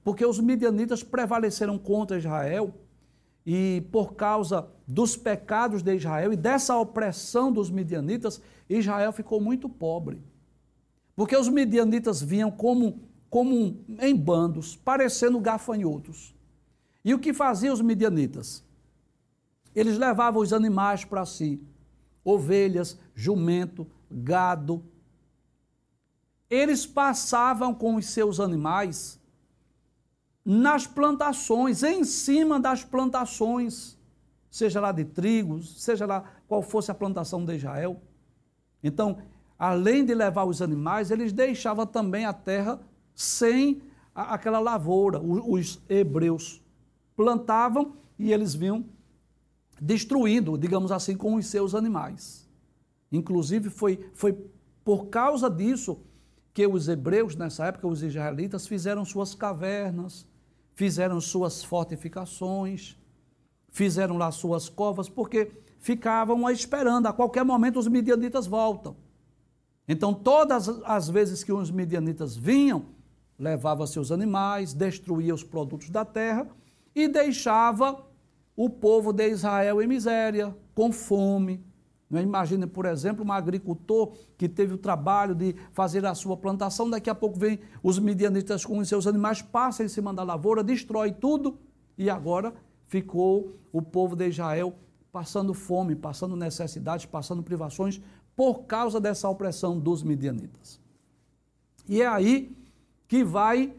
Porque 0.04 0.26
os 0.26 0.40
midianitas 0.40 1.02
prevaleceram 1.02 1.78
contra 1.78 2.18
Israel 2.18 2.74
e 3.46 3.88
por 3.92 4.16
causa 4.16 4.68
dos 4.88 5.16
pecados 5.16 5.84
de 5.84 5.96
Israel 5.96 6.34
e 6.34 6.36
dessa 6.36 6.76
opressão 6.78 7.52
dos 7.52 7.70
midianitas, 7.70 8.42
Israel 8.68 9.12
ficou 9.12 9.40
muito 9.40 9.70
pobre. 9.70 10.22
Porque 11.16 11.38
os 11.38 11.48
midianitas 11.48 12.22
vinham 12.22 12.50
como, 12.50 13.00
como 13.30 13.84
em 14.00 14.16
bandos, 14.16 14.76
parecendo 14.76 15.40
gafanhotos. 15.40 16.36
E 17.04 17.14
o 17.14 17.20
que 17.20 17.34
faziam 17.34 17.74
os 17.74 17.82
midianitas? 17.82 18.64
Eles 19.76 19.98
levavam 19.98 20.42
os 20.42 20.52
animais 20.52 21.06
para 21.06 21.26
si 21.26 21.62
ovelhas, 22.24 22.98
jumento, 23.14 23.86
gado. 24.10 24.84
Eles 26.50 26.86
passavam 26.86 27.74
com 27.74 27.96
os 27.96 28.08
seus 28.08 28.40
animais 28.40 29.20
nas 30.46 30.86
plantações, 30.86 31.82
em 31.82 32.04
cima 32.04 32.60
das 32.60 32.84
plantações, 32.84 33.98
seja 34.52 34.80
lá 34.80 34.92
de 34.92 35.04
trigo, 35.04 35.62
seja 35.64 36.06
lá 36.06 36.24
qual 36.48 36.62
fosse 36.62 36.92
a 36.92 36.94
plantação 36.94 37.44
de 37.44 37.56
Israel. 37.56 38.00
Então, 38.84 39.18
além 39.58 40.06
de 40.06 40.14
levar 40.14 40.46
os 40.46 40.62
animais, 40.62 41.10
eles 41.10 41.34
deixavam 41.34 41.88
também 41.88 42.26
a 42.26 42.34
terra 42.34 42.80
sem 43.16 43.82
aquela 44.14 44.60
lavoura. 44.60 45.20
Os 45.20 45.82
hebreus 45.90 46.62
plantavam 47.16 47.94
e 48.20 48.32
eles 48.32 48.54
vinham 48.54 48.86
destruindo, 49.82 50.58
digamos 50.58 50.92
assim, 50.92 51.18
com 51.18 51.36
os 51.36 51.48
seus 51.48 51.74
animais. 51.74 52.48
Inclusive, 53.12 53.70
foi, 53.72 54.10
foi 54.14 54.34
por 54.84 55.08
causa 55.08 55.50
disso 55.50 56.00
que 56.54 56.66
os 56.66 56.88
hebreus, 56.88 57.36
nessa 57.36 57.66
época, 57.66 57.88
os 57.88 58.04
israelitas, 58.04 58.68
fizeram 58.68 59.04
suas 59.04 59.36
cavernas, 59.36 60.26
fizeram 60.76 61.20
suas 61.20 61.64
fortificações, 61.64 62.98
fizeram 63.70 64.18
lá 64.18 64.32
suas 64.32 64.70
covas, 64.70 65.10
porque 65.10 65.52
ficavam 65.80 66.50
esperando, 66.52 67.08
a 67.08 67.14
qualquer 67.14 67.44
momento 67.44 67.80
os 67.80 67.88
midianitas 67.88 68.46
voltam. 68.46 68.96
Então, 69.88 70.14
todas 70.14 70.68
as 70.84 71.10
vezes 71.10 71.44
que 71.44 71.52
os 71.52 71.72
midianitas 71.72 72.36
vinham, 72.36 72.88
levava 73.38 73.88
seus 73.88 74.12
animais, 74.12 74.74
destruía 74.74 75.34
os 75.34 75.44
produtos 75.44 75.90
da 75.90 76.04
terra 76.04 76.48
e 76.94 77.08
deixava 77.08 78.06
o 78.56 78.70
povo 78.70 79.12
de 79.12 79.28
Israel 79.30 79.82
em 79.82 79.88
miséria, 79.88 80.56
com 80.74 80.92
fome. 80.92 81.64
Não 82.10 82.20
é? 82.20 82.24
Imagine, 82.24 82.68
por 82.68 82.86
exemplo, 82.86 83.26
um 83.26 83.32
agricultor 83.32 84.14
que 84.38 84.48
teve 84.48 84.74
o 84.74 84.78
trabalho 84.78 85.34
de 85.34 85.56
fazer 85.72 86.06
a 86.06 86.14
sua 86.14 86.38
plantação, 86.38 86.90
daqui 86.90 87.10
a 87.10 87.16
pouco 87.16 87.40
vem 87.40 87.60
os 87.82 87.98
midianitas 87.98 88.64
com 88.64 88.78
os 88.78 88.88
seus 88.88 89.08
animais, 89.08 89.42
passa 89.42 89.84
em 89.84 89.88
cima 89.88 90.14
da 90.14 90.24
lavoura, 90.24 90.64
destrói 90.64 91.12
tudo, 91.12 91.58
e 91.98 92.10
agora 92.10 92.54
ficou 92.86 93.56
o 93.72 93.82
povo 93.82 94.16
de 94.16 94.28
Israel 94.28 94.76
passando 95.12 95.54
fome, 95.54 95.96
passando 95.96 96.36
necessidades, 96.36 97.06
passando 97.06 97.42
privações, 97.42 98.02
por 98.36 98.66
causa 98.66 99.00
dessa 99.00 99.30
opressão 99.30 99.80
dos 99.80 100.04
midianitas. 100.04 100.80
E 101.88 102.02
é 102.02 102.08
aí 102.08 102.56
que 103.08 103.24
vai 103.24 103.74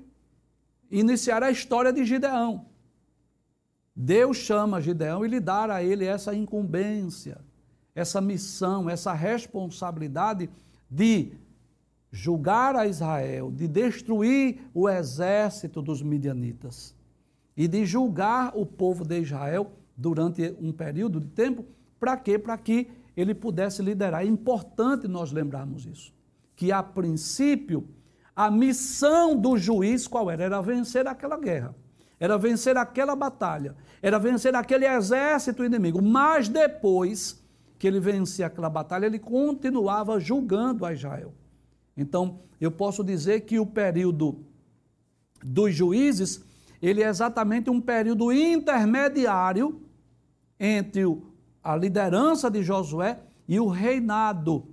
iniciar 0.90 1.42
a 1.42 1.50
história 1.50 1.92
de 1.92 2.04
Gideão. 2.04 2.66
Deus 3.94 4.38
chama 4.38 4.80
Gideão 4.80 5.24
e 5.24 5.28
lhe 5.28 5.40
dá 5.40 5.74
a 5.74 5.82
ele 5.82 6.04
essa 6.04 6.34
incumbência, 6.34 7.38
essa 7.96 8.20
missão, 8.20 8.88
essa 8.88 9.12
responsabilidade 9.12 10.48
de 10.88 11.32
julgar 12.12 12.76
a 12.76 12.86
Israel, 12.86 13.50
de 13.50 13.66
destruir 13.66 14.60
o 14.72 14.88
exército 14.88 15.82
dos 15.82 16.02
midianitas 16.02 16.94
e 17.56 17.66
de 17.66 17.84
julgar 17.84 18.52
o 18.54 18.64
povo 18.64 19.04
de 19.04 19.18
Israel 19.18 19.72
durante 19.96 20.54
um 20.60 20.70
período 20.70 21.18
de 21.18 21.28
tempo. 21.28 21.64
Para 21.98 22.16
quê? 22.16 22.38
Para 22.38 22.56
que 22.58 22.88
ele 23.16 23.34
pudesse 23.34 23.82
liderar. 23.82 24.22
É 24.22 24.26
importante 24.26 25.08
nós 25.08 25.32
lembrarmos 25.32 25.86
isso. 25.86 26.14
Que 26.54 26.70
a 26.70 26.82
princípio, 26.82 27.88
a 28.34 28.50
missão 28.50 29.34
do 29.34 29.56
juiz 29.56 30.06
qual 30.06 30.30
era? 30.30 30.44
Era 30.44 30.60
vencer 30.60 31.08
aquela 31.08 31.38
guerra 31.38 31.74
era 32.18 32.38
vencer 32.38 32.76
aquela 32.76 33.14
batalha, 33.14 33.74
era 34.00 34.18
vencer 34.18 34.54
aquele 34.54 34.86
exército 34.86 35.64
inimigo. 35.64 36.02
Mas 36.02 36.48
depois 36.48 37.42
que 37.78 37.86
ele 37.86 38.00
vencia 38.00 38.46
aquela 38.46 38.70
batalha, 38.70 39.06
ele 39.06 39.18
continuava 39.18 40.18
julgando 40.18 40.84
a 40.84 40.92
Israel. 40.92 41.34
Então, 41.96 42.40
eu 42.60 42.70
posso 42.70 43.04
dizer 43.04 43.42
que 43.42 43.58
o 43.58 43.66
período 43.66 44.38
dos 45.42 45.74
juízes, 45.74 46.42
ele 46.80 47.02
é 47.02 47.08
exatamente 47.08 47.70
um 47.70 47.80
período 47.80 48.32
intermediário 48.32 49.80
entre 50.58 51.02
a 51.62 51.76
liderança 51.76 52.50
de 52.50 52.62
Josué 52.62 53.20
e 53.48 53.60
o 53.60 53.68
reinado. 53.68 54.68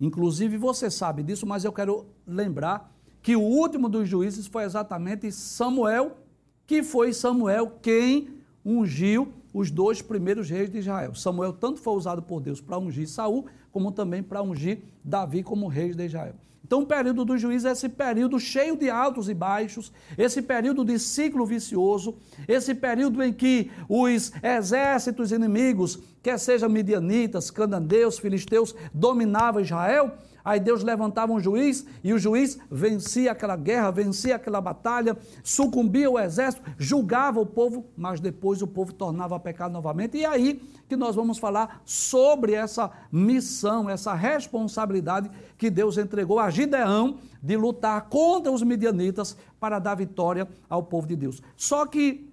Inclusive 0.00 0.56
você 0.56 0.90
sabe 0.90 1.22
disso, 1.22 1.46
mas 1.46 1.64
eu 1.64 1.72
quero 1.72 2.06
lembrar 2.26 2.92
que 3.22 3.34
o 3.34 3.40
último 3.40 3.88
dos 3.88 4.08
juízes 4.08 4.46
foi 4.46 4.64
exatamente 4.64 5.32
Samuel, 5.32 6.18
que 6.66 6.82
foi 6.82 7.12
Samuel 7.12 7.78
quem 7.82 8.28
ungiu 8.64 9.32
os 9.56 9.70
dois 9.70 10.02
primeiros 10.02 10.50
reis 10.50 10.68
de 10.68 10.76
Israel. 10.76 11.14
Samuel 11.14 11.50
tanto 11.50 11.80
foi 11.80 11.94
usado 11.94 12.20
por 12.20 12.42
Deus 12.42 12.60
para 12.60 12.76
ungir 12.76 13.08
Saul, 13.08 13.46
como 13.72 13.90
também 13.90 14.22
para 14.22 14.42
ungir 14.42 14.80
Davi 15.02 15.42
como 15.42 15.66
rei 15.66 15.94
de 15.94 16.04
Israel. 16.04 16.34
Então, 16.62 16.82
o 16.82 16.86
período 16.86 17.24
do 17.24 17.38
juízo 17.38 17.66
é 17.66 17.70
esse 17.70 17.88
período 17.88 18.38
cheio 18.38 18.76
de 18.76 18.90
altos 18.90 19.30
e 19.30 19.34
baixos, 19.34 19.90
esse 20.18 20.42
período 20.42 20.84
de 20.84 20.98
ciclo 20.98 21.46
vicioso, 21.46 22.16
esse 22.46 22.74
período 22.74 23.22
em 23.22 23.32
que 23.32 23.70
os 23.88 24.30
exércitos 24.42 25.32
inimigos, 25.32 26.00
quer 26.22 26.38
sejam 26.38 26.68
midianitas, 26.68 27.50
cananeus, 27.50 28.18
filisteus, 28.18 28.74
dominavam 28.92 29.62
Israel, 29.62 30.12
Aí 30.46 30.60
Deus 30.60 30.84
levantava 30.84 31.32
um 31.32 31.40
juiz 31.40 31.84
e 32.04 32.12
o 32.12 32.18
juiz 32.20 32.56
vencia 32.70 33.32
aquela 33.32 33.56
guerra, 33.56 33.90
vencia 33.90 34.36
aquela 34.36 34.60
batalha, 34.60 35.18
sucumbia 35.42 36.08
o 36.08 36.20
exército, 36.20 36.62
julgava 36.78 37.40
o 37.40 37.44
povo, 37.44 37.84
mas 37.96 38.20
depois 38.20 38.62
o 38.62 38.66
povo 38.68 38.92
tornava 38.92 39.34
a 39.34 39.40
pecar 39.40 39.68
novamente. 39.68 40.18
E 40.18 40.24
aí 40.24 40.62
que 40.88 40.94
nós 40.94 41.16
vamos 41.16 41.38
falar 41.38 41.82
sobre 41.84 42.52
essa 42.52 42.92
missão, 43.10 43.90
essa 43.90 44.14
responsabilidade 44.14 45.28
que 45.58 45.68
Deus 45.68 45.98
entregou 45.98 46.38
a 46.38 46.48
Gideão 46.48 47.18
de 47.42 47.56
lutar 47.56 48.02
contra 48.02 48.52
os 48.52 48.62
midianitas 48.62 49.36
para 49.58 49.80
dar 49.80 49.96
vitória 49.96 50.46
ao 50.70 50.80
povo 50.80 51.08
de 51.08 51.16
Deus. 51.16 51.42
Só 51.56 51.84
que 51.86 52.32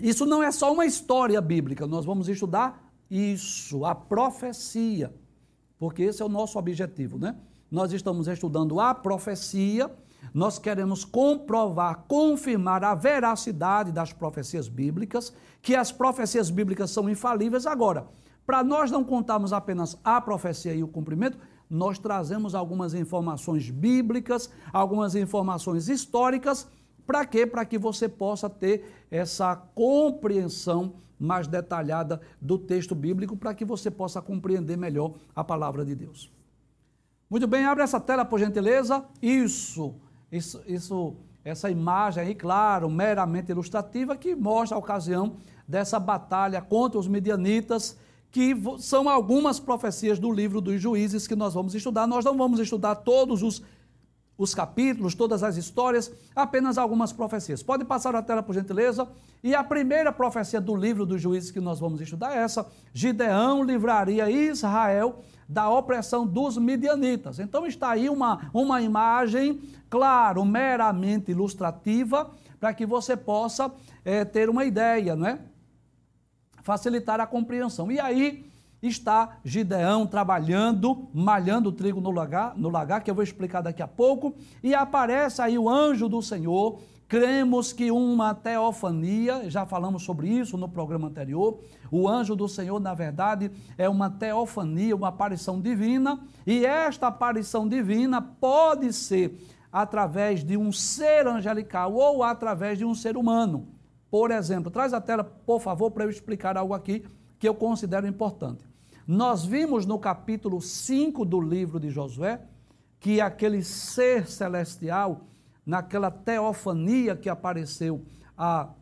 isso 0.00 0.26
não 0.26 0.42
é 0.42 0.50
só 0.50 0.72
uma 0.72 0.84
história 0.84 1.40
bíblica, 1.40 1.86
nós 1.86 2.04
vamos 2.04 2.28
estudar 2.28 2.90
isso, 3.08 3.84
a 3.84 3.94
profecia 3.94 5.14
porque 5.80 6.02
esse 6.02 6.20
é 6.20 6.24
o 6.24 6.28
nosso 6.28 6.58
objetivo, 6.58 7.18
né? 7.18 7.34
Nós 7.70 7.90
estamos 7.92 8.28
estudando 8.28 8.78
a 8.78 8.94
profecia, 8.94 9.90
nós 10.34 10.58
queremos 10.58 11.06
comprovar, 11.06 12.04
confirmar 12.06 12.84
a 12.84 12.94
veracidade 12.94 13.90
das 13.90 14.12
profecias 14.12 14.68
bíblicas, 14.68 15.32
que 15.62 15.74
as 15.74 15.90
profecias 15.90 16.50
bíblicas 16.50 16.90
são 16.90 17.08
infalíveis. 17.08 17.66
Agora, 17.66 18.06
para 18.44 18.62
nós 18.62 18.90
não 18.90 19.02
contarmos 19.02 19.54
apenas 19.54 19.96
a 20.04 20.20
profecia 20.20 20.74
e 20.74 20.82
o 20.82 20.88
cumprimento, 20.88 21.38
nós 21.70 21.98
trazemos 21.98 22.54
algumas 22.54 22.92
informações 22.92 23.70
bíblicas, 23.70 24.50
algumas 24.72 25.14
informações 25.14 25.88
históricas, 25.88 26.68
para 27.06 27.24
quê? 27.24 27.46
Para 27.46 27.64
que 27.64 27.78
você 27.78 28.08
possa 28.08 28.50
ter 28.50 29.06
essa 29.10 29.56
compreensão 29.56 30.94
mais 31.20 31.46
detalhada 31.46 32.20
do 32.40 32.58
texto 32.58 32.94
bíblico 32.94 33.36
para 33.36 33.54
que 33.54 33.64
você 33.64 33.90
possa 33.90 34.22
compreender 34.22 34.76
melhor 34.76 35.12
a 35.36 35.44
palavra 35.44 35.84
de 35.84 35.94
Deus. 35.94 36.32
Muito 37.28 37.46
bem, 37.46 37.64
abre 37.64 37.84
essa 37.84 38.00
tela 38.00 38.24
por 38.24 38.40
gentileza. 38.40 39.04
Isso, 39.22 39.94
isso, 40.32 40.62
isso, 40.66 41.16
essa 41.44 41.70
imagem 41.70 42.24
aí, 42.24 42.34
claro, 42.34 42.88
meramente 42.90 43.52
ilustrativa, 43.52 44.16
que 44.16 44.34
mostra 44.34 44.76
a 44.76 44.80
ocasião 44.80 45.36
dessa 45.68 46.00
batalha 46.00 46.60
contra 46.60 46.98
os 46.98 47.06
medianitas, 47.06 47.96
que 48.32 48.54
são 48.78 49.08
algumas 49.08 49.60
profecias 49.60 50.18
do 50.18 50.32
livro 50.32 50.60
dos 50.60 50.80
juízes 50.80 51.26
que 51.26 51.36
nós 51.36 51.54
vamos 51.54 51.74
estudar. 51.74 52.06
Nós 52.06 52.24
não 52.24 52.36
vamos 52.36 52.58
estudar 52.58 52.96
todos 52.96 53.42
os 53.42 53.62
os 54.40 54.54
capítulos, 54.54 55.14
todas 55.14 55.42
as 55.42 55.58
histórias, 55.58 56.10
apenas 56.34 56.78
algumas 56.78 57.12
profecias. 57.12 57.62
Pode 57.62 57.84
passar 57.84 58.16
a 58.16 58.22
tela, 58.22 58.42
por 58.42 58.54
gentileza. 58.54 59.06
E 59.44 59.54
a 59.54 59.62
primeira 59.62 60.10
profecia 60.10 60.58
do 60.58 60.74
livro 60.74 61.04
dos 61.04 61.20
juízes 61.20 61.50
que 61.50 61.60
nós 61.60 61.78
vamos 61.78 62.00
estudar 62.00 62.34
é 62.34 62.38
essa: 62.38 62.66
Gideão 62.94 63.62
livraria 63.62 64.30
Israel 64.30 65.22
da 65.46 65.68
opressão 65.68 66.26
dos 66.26 66.56
midianitas. 66.56 67.38
Então 67.38 67.66
está 67.66 67.90
aí 67.90 68.08
uma, 68.08 68.50
uma 68.54 68.80
imagem, 68.80 69.60
claro, 69.90 70.42
meramente 70.46 71.32
ilustrativa, 71.32 72.30
para 72.58 72.72
que 72.72 72.86
você 72.86 73.14
possa 73.18 73.70
é, 74.02 74.24
ter 74.24 74.48
uma 74.48 74.64
ideia, 74.64 75.14
não 75.14 75.26
é? 75.26 75.38
Facilitar 76.62 77.20
a 77.20 77.26
compreensão. 77.26 77.92
E 77.92 78.00
aí 78.00 78.49
está 78.82 79.38
Gideão 79.44 80.06
trabalhando, 80.06 81.08
malhando 81.12 81.68
o 81.68 81.72
trigo 81.72 82.00
no 82.00 82.10
lagar, 82.10 82.56
no 82.56 82.68
lagar, 82.68 83.02
que 83.02 83.10
eu 83.10 83.14
vou 83.14 83.24
explicar 83.24 83.60
daqui 83.60 83.82
a 83.82 83.88
pouco, 83.88 84.34
e 84.62 84.74
aparece 84.74 85.42
aí 85.42 85.58
o 85.58 85.68
anjo 85.68 86.08
do 86.08 86.22
Senhor. 86.22 86.80
Cremos 87.06 87.72
que 87.72 87.90
uma 87.90 88.34
teofania, 88.34 89.50
já 89.50 89.66
falamos 89.66 90.04
sobre 90.04 90.28
isso 90.28 90.56
no 90.56 90.68
programa 90.68 91.08
anterior. 91.08 91.58
O 91.90 92.08
anjo 92.08 92.36
do 92.36 92.48
Senhor, 92.48 92.78
na 92.78 92.94
verdade, 92.94 93.50
é 93.76 93.88
uma 93.88 94.08
teofania, 94.08 94.94
uma 94.94 95.08
aparição 95.08 95.60
divina, 95.60 96.20
e 96.46 96.64
esta 96.64 97.08
aparição 97.08 97.68
divina 97.68 98.22
pode 98.22 98.92
ser 98.92 99.36
através 99.72 100.44
de 100.44 100.56
um 100.56 100.70
ser 100.70 101.26
angelical 101.26 101.92
ou 101.94 102.22
através 102.22 102.78
de 102.78 102.84
um 102.84 102.94
ser 102.94 103.16
humano. 103.16 103.68
Por 104.08 104.30
exemplo, 104.30 104.70
traz 104.70 104.92
a 104.92 105.00
tela, 105.00 105.24
por 105.24 105.60
favor, 105.60 105.90
para 105.90 106.04
eu 106.04 106.10
explicar 106.10 106.56
algo 106.56 106.74
aqui 106.74 107.04
que 107.38 107.48
eu 107.48 107.54
considero 107.54 108.06
importante. 108.06 108.69
Nós 109.10 109.44
vimos 109.44 109.86
no 109.86 109.98
capítulo 109.98 110.60
5 110.60 111.24
do 111.24 111.40
livro 111.40 111.80
de 111.80 111.90
Josué 111.90 112.42
que 113.00 113.20
aquele 113.20 113.60
ser 113.60 114.28
celestial, 114.28 115.26
naquela 115.66 116.12
teofania 116.12 117.16
que 117.16 117.28
apareceu 117.28 118.04
a, 118.38 118.72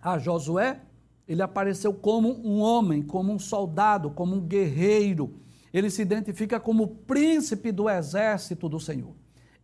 a 0.00 0.18
Josué, 0.18 0.80
ele 1.28 1.42
apareceu 1.42 1.92
como 1.92 2.30
um 2.42 2.58
homem, 2.58 3.02
como 3.02 3.34
um 3.34 3.38
soldado, 3.38 4.10
como 4.10 4.34
um 4.34 4.40
guerreiro. 4.40 5.34
Ele 5.74 5.90
se 5.90 6.00
identifica 6.00 6.58
como 6.58 6.88
príncipe 6.88 7.70
do 7.70 7.86
exército 7.86 8.66
do 8.66 8.80
Senhor. 8.80 9.14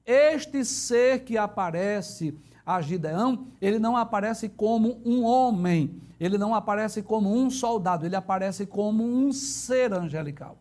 Este 0.04 0.62
ser 0.62 1.24
que 1.24 1.38
aparece 1.38 2.36
a 2.76 2.80
Gideão, 2.80 3.46
ele 3.60 3.78
não 3.78 3.96
aparece 3.96 4.48
como 4.48 5.00
um 5.04 5.24
homem, 5.24 6.00
ele 6.20 6.38
não 6.38 6.54
aparece 6.54 7.02
como 7.02 7.34
um 7.34 7.50
soldado, 7.50 8.06
ele 8.06 8.14
aparece 8.14 8.64
como 8.66 9.04
um 9.04 9.32
ser 9.32 9.92
angelical. 9.92 10.58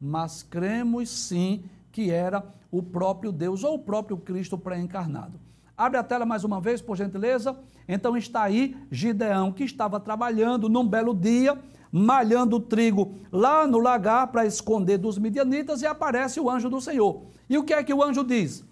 Mas 0.00 0.42
cremos 0.42 1.10
sim 1.10 1.64
que 1.92 2.10
era 2.10 2.42
o 2.70 2.82
próprio 2.82 3.30
Deus 3.30 3.62
ou 3.64 3.74
o 3.74 3.78
próprio 3.78 4.16
Cristo 4.16 4.56
pré-encarnado. 4.56 5.38
Abre 5.76 5.98
a 5.98 6.02
tela 6.02 6.24
mais 6.24 6.44
uma 6.44 6.60
vez, 6.60 6.80
por 6.80 6.96
gentileza. 6.96 7.58
Então 7.88 8.16
está 8.16 8.42
aí 8.42 8.76
Gideão, 8.90 9.52
que 9.52 9.64
estava 9.64 9.98
trabalhando 9.98 10.68
num 10.68 10.86
belo 10.86 11.14
dia, 11.14 11.58
malhando 11.90 12.60
trigo 12.60 13.14
lá 13.32 13.66
no 13.66 13.78
lagar 13.78 14.28
para 14.28 14.46
esconder 14.46 14.98
dos 14.98 15.18
midianitas, 15.18 15.82
e 15.82 15.86
aparece 15.86 16.38
o 16.38 16.48
anjo 16.48 16.70
do 16.70 16.80
Senhor. 16.80 17.22
E 17.48 17.58
o 17.58 17.64
que 17.64 17.74
é 17.74 17.82
que 17.82 17.92
o 17.92 18.02
anjo 18.02 18.22
diz? 18.22 18.64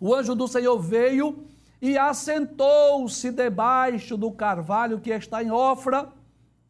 O 0.00 0.14
anjo 0.14 0.34
do 0.34 0.46
Senhor 0.46 0.78
veio 0.78 1.44
e 1.80 1.96
assentou-se 1.96 3.30
debaixo 3.30 4.16
do 4.16 4.30
carvalho 4.30 5.00
que 5.00 5.10
está 5.10 5.42
em 5.42 5.50
Ofra, 5.50 6.08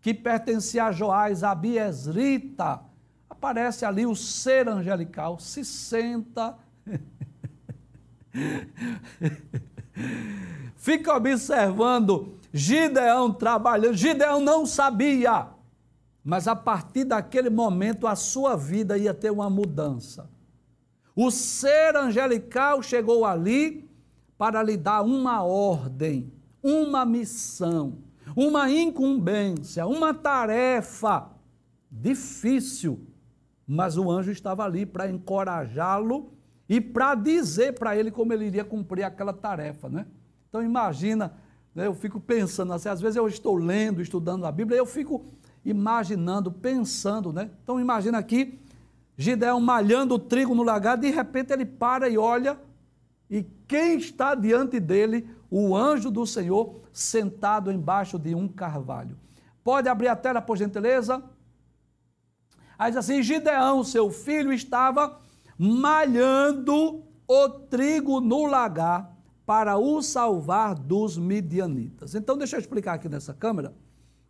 que 0.00 0.14
pertencia 0.14 0.84
a 0.84 0.92
Joás, 0.92 1.42
a 1.42 1.54
Biesrita. 1.54 2.80
Aparece 3.28 3.84
ali 3.84 4.06
o 4.06 4.14
ser 4.14 4.68
angelical, 4.68 5.38
se 5.38 5.64
senta. 5.64 6.56
Fica 10.76 11.14
observando 11.14 12.38
Gideão 12.52 13.32
trabalhando. 13.32 13.94
Gideão 13.94 14.40
não 14.40 14.64
sabia, 14.64 15.48
mas 16.24 16.48
a 16.48 16.56
partir 16.56 17.04
daquele 17.04 17.50
momento 17.50 18.06
a 18.06 18.16
sua 18.16 18.56
vida 18.56 18.96
ia 18.96 19.12
ter 19.12 19.30
uma 19.30 19.50
mudança. 19.50 20.30
O 21.20 21.32
ser 21.32 21.96
angelical 21.96 22.80
chegou 22.80 23.24
ali 23.24 23.90
para 24.38 24.62
lhe 24.62 24.76
dar 24.76 25.02
uma 25.02 25.42
ordem, 25.42 26.32
uma 26.62 27.04
missão, 27.04 27.98
uma 28.36 28.70
incumbência, 28.70 29.84
uma 29.84 30.14
tarefa 30.14 31.28
difícil. 31.90 33.04
Mas 33.66 33.98
o 33.98 34.08
anjo 34.08 34.30
estava 34.30 34.62
ali 34.62 34.86
para 34.86 35.10
encorajá-lo 35.10 36.32
e 36.68 36.80
para 36.80 37.16
dizer 37.16 37.76
para 37.76 37.96
ele 37.96 38.12
como 38.12 38.32
ele 38.32 38.44
iria 38.44 38.64
cumprir 38.64 39.02
aquela 39.02 39.32
tarefa, 39.32 39.88
né? 39.88 40.06
Então 40.48 40.62
imagina, 40.62 41.34
né, 41.74 41.88
eu 41.88 41.94
fico 41.94 42.20
pensando 42.20 42.72
assim, 42.72 42.90
às 42.90 43.00
vezes 43.00 43.16
eu 43.16 43.26
estou 43.26 43.56
lendo, 43.56 44.00
estudando 44.00 44.46
a 44.46 44.52
Bíblia, 44.52 44.78
eu 44.78 44.86
fico 44.86 45.26
imaginando, 45.64 46.52
pensando, 46.52 47.32
né? 47.32 47.50
Então 47.64 47.80
imagina 47.80 48.18
aqui, 48.18 48.60
Gideão 49.18 49.60
malhando 49.60 50.14
o 50.14 50.18
trigo 50.18 50.54
no 50.54 50.62
lagar, 50.62 50.96
de 50.96 51.10
repente 51.10 51.52
ele 51.52 51.66
para 51.66 52.08
e 52.08 52.16
olha 52.16 52.56
e 53.28 53.42
quem 53.66 53.98
está 53.98 54.34
diante 54.34 54.80
dele? 54.80 55.28
O 55.50 55.76
anjo 55.76 56.10
do 56.10 56.26
Senhor 56.26 56.80
sentado 56.92 57.70
embaixo 57.70 58.18
de 58.18 58.34
um 58.34 58.48
carvalho. 58.48 59.18
Pode 59.62 59.88
abrir 59.88 60.08
a 60.08 60.16
tela, 60.16 60.40
por 60.40 60.56
gentileza? 60.56 61.22
Aí 62.78 62.90
diz 62.90 62.98
assim: 62.98 63.22
Gideão, 63.22 63.84
seu 63.84 64.10
filho, 64.10 64.52
estava 64.52 65.20
malhando 65.58 67.02
o 67.26 67.48
trigo 67.48 68.20
no 68.20 68.46
lagar 68.46 69.14
para 69.44 69.76
o 69.76 70.00
salvar 70.00 70.74
dos 70.74 71.18
midianitas. 71.18 72.14
Então, 72.14 72.36
deixa 72.36 72.56
eu 72.56 72.60
explicar 72.60 72.94
aqui 72.94 73.08
nessa 73.08 73.34
câmera 73.34 73.74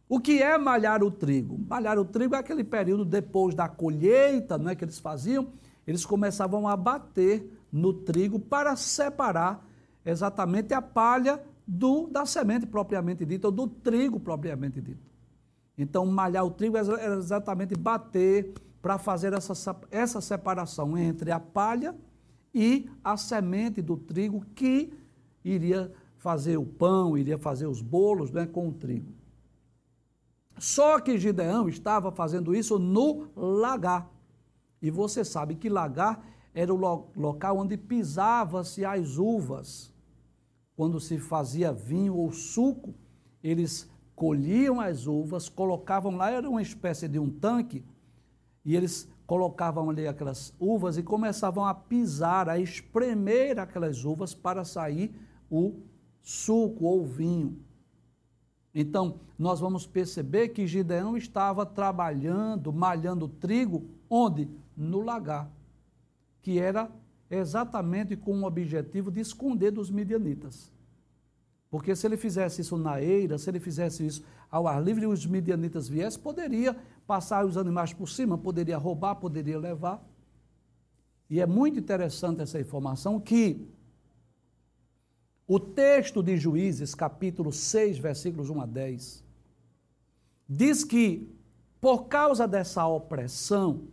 O 0.08 0.18
que 0.18 0.42
é 0.42 0.56
malhar 0.56 1.02
o 1.02 1.10
trigo? 1.10 1.58
Malhar 1.68 1.98
o 1.98 2.04
trigo 2.04 2.34
é 2.34 2.38
aquele 2.38 2.64
período 2.64 3.04
depois 3.04 3.54
da 3.54 3.68
colheita, 3.68 4.56
não 4.56 4.70
é 4.70 4.74
que 4.74 4.82
eles 4.82 4.98
faziam, 4.98 5.48
eles 5.86 6.06
começavam 6.06 6.66
a 6.66 6.74
bater 6.74 7.52
no 7.70 7.92
trigo 7.92 8.38
para 8.38 8.74
separar 8.74 9.66
exatamente 10.06 10.72
a 10.72 10.80
palha 10.80 11.42
do, 11.66 12.06
da 12.06 12.24
semente 12.24 12.66
propriamente 12.66 13.26
dita, 13.26 13.48
ou 13.48 13.52
do 13.52 13.66
trigo 13.66 14.18
propriamente 14.18 14.80
dito. 14.80 15.06
Então, 15.76 16.06
malhar 16.06 16.44
o 16.44 16.50
trigo 16.50 16.78
era 16.78 17.16
exatamente 17.16 17.76
bater 17.76 18.54
para 18.80 18.96
fazer 18.96 19.34
essa, 19.34 19.76
essa 19.90 20.20
separação 20.22 20.96
entre 20.96 21.30
a 21.30 21.38
palha 21.38 21.94
e 22.54 22.88
a 23.04 23.16
semente 23.18 23.82
do 23.82 23.98
trigo 23.98 24.42
que 24.54 24.90
iria 25.44 25.92
fazer 26.16 26.56
o 26.56 26.64
pão, 26.64 27.16
iria 27.16 27.38
fazer 27.38 27.66
os 27.66 27.82
bolos 27.82 28.30
né, 28.30 28.46
com 28.46 28.68
o 28.68 28.72
trigo. 28.72 29.17
Só 30.58 31.00
que 31.00 31.18
Gideão 31.18 31.68
estava 31.68 32.10
fazendo 32.10 32.54
isso 32.54 32.78
no 32.78 33.28
lagar. 33.36 34.10
E 34.80 34.90
você 34.90 35.24
sabe 35.24 35.54
que 35.54 35.68
lagar 35.68 36.24
era 36.54 36.72
o 36.72 36.76
local 37.16 37.58
onde 37.58 37.76
pisava-se 37.76 38.84
as 38.84 39.16
uvas. 39.16 39.92
Quando 40.76 41.00
se 41.00 41.18
fazia 41.18 41.72
vinho 41.72 42.16
ou 42.16 42.32
suco, 42.32 42.94
eles 43.42 43.88
colhiam 44.14 44.80
as 44.80 45.06
uvas, 45.06 45.48
colocavam 45.48 46.16
lá, 46.16 46.30
era 46.30 46.48
uma 46.48 46.62
espécie 46.62 47.06
de 47.06 47.18
um 47.18 47.30
tanque, 47.30 47.84
e 48.64 48.74
eles 48.74 49.08
colocavam 49.26 49.90
ali 49.90 50.08
aquelas 50.08 50.54
uvas 50.58 50.96
e 50.96 51.02
começavam 51.02 51.64
a 51.64 51.74
pisar, 51.74 52.48
a 52.48 52.58
espremer 52.58 53.58
aquelas 53.58 54.04
uvas 54.04 54.34
para 54.34 54.64
sair 54.64 55.14
o 55.50 55.80
suco 56.20 56.84
ou 56.84 57.04
vinho. 57.04 57.60
Então, 58.74 59.20
nós 59.38 59.60
vamos 59.60 59.86
perceber 59.86 60.48
que 60.48 60.66
Gideão 60.66 61.16
estava 61.16 61.64
trabalhando, 61.64 62.72
malhando 62.72 63.28
trigo, 63.28 63.88
onde? 64.08 64.48
No 64.76 65.00
lagar, 65.00 65.50
que 66.40 66.58
era 66.58 66.90
exatamente 67.30 68.16
com 68.16 68.40
o 68.40 68.44
objetivo 68.44 69.10
de 69.10 69.20
esconder 69.20 69.70
dos 69.70 69.90
midianitas. 69.90 70.72
Porque 71.70 71.94
se 71.94 72.06
ele 72.06 72.16
fizesse 72.16 72.62
isso 72.62 72.78
na 72.78 73.02
eira, 73.02 73.36
se 73.36 73.50
ele 73.50 73.60
fizesse 73.60 74.06
isso 74.06 74.22
ao 74.50 74.66
ar 74.66 74.82
livre 74.82 75.04
e 75.04 75.06
os 75.06 75.26
midianitas 75.26 75.88
viessem, 75.88 76.20
poderia 76.20 76.76
passar 77.06 77.44
os 77.44 77.56
animais 77.56 77.92
por 77.92 78.08
cima, 78.08 78.38
poderia 78.38 78.78
roubar, 78.78 79.16
poderia 79.16 79.58
levar. 79.58 80.02
E 81.28 81.40
é 81.40 81.46
muito 81.46 81.78
interessante 81.78 82.40
essa 82.40 82.58
informação 82.58 83.20
que 83.20 83.68
o 85.48 85.58
texto 85.58 86.22
de 86.22 86.36
Juízes, 86.36 86.94
capítulo 86.94 87.50
6, 87.50 87.98
versículos 87.98 88.50
1 88.50 88.60
a 88.60 88.66
10, 88.66 89.24
diz 90.46 90.84
que 90.84 91.34
por 91.80 92.04
causa 92.04 92.46
dessa 92.46 92.86
opressão, 92.86 93.88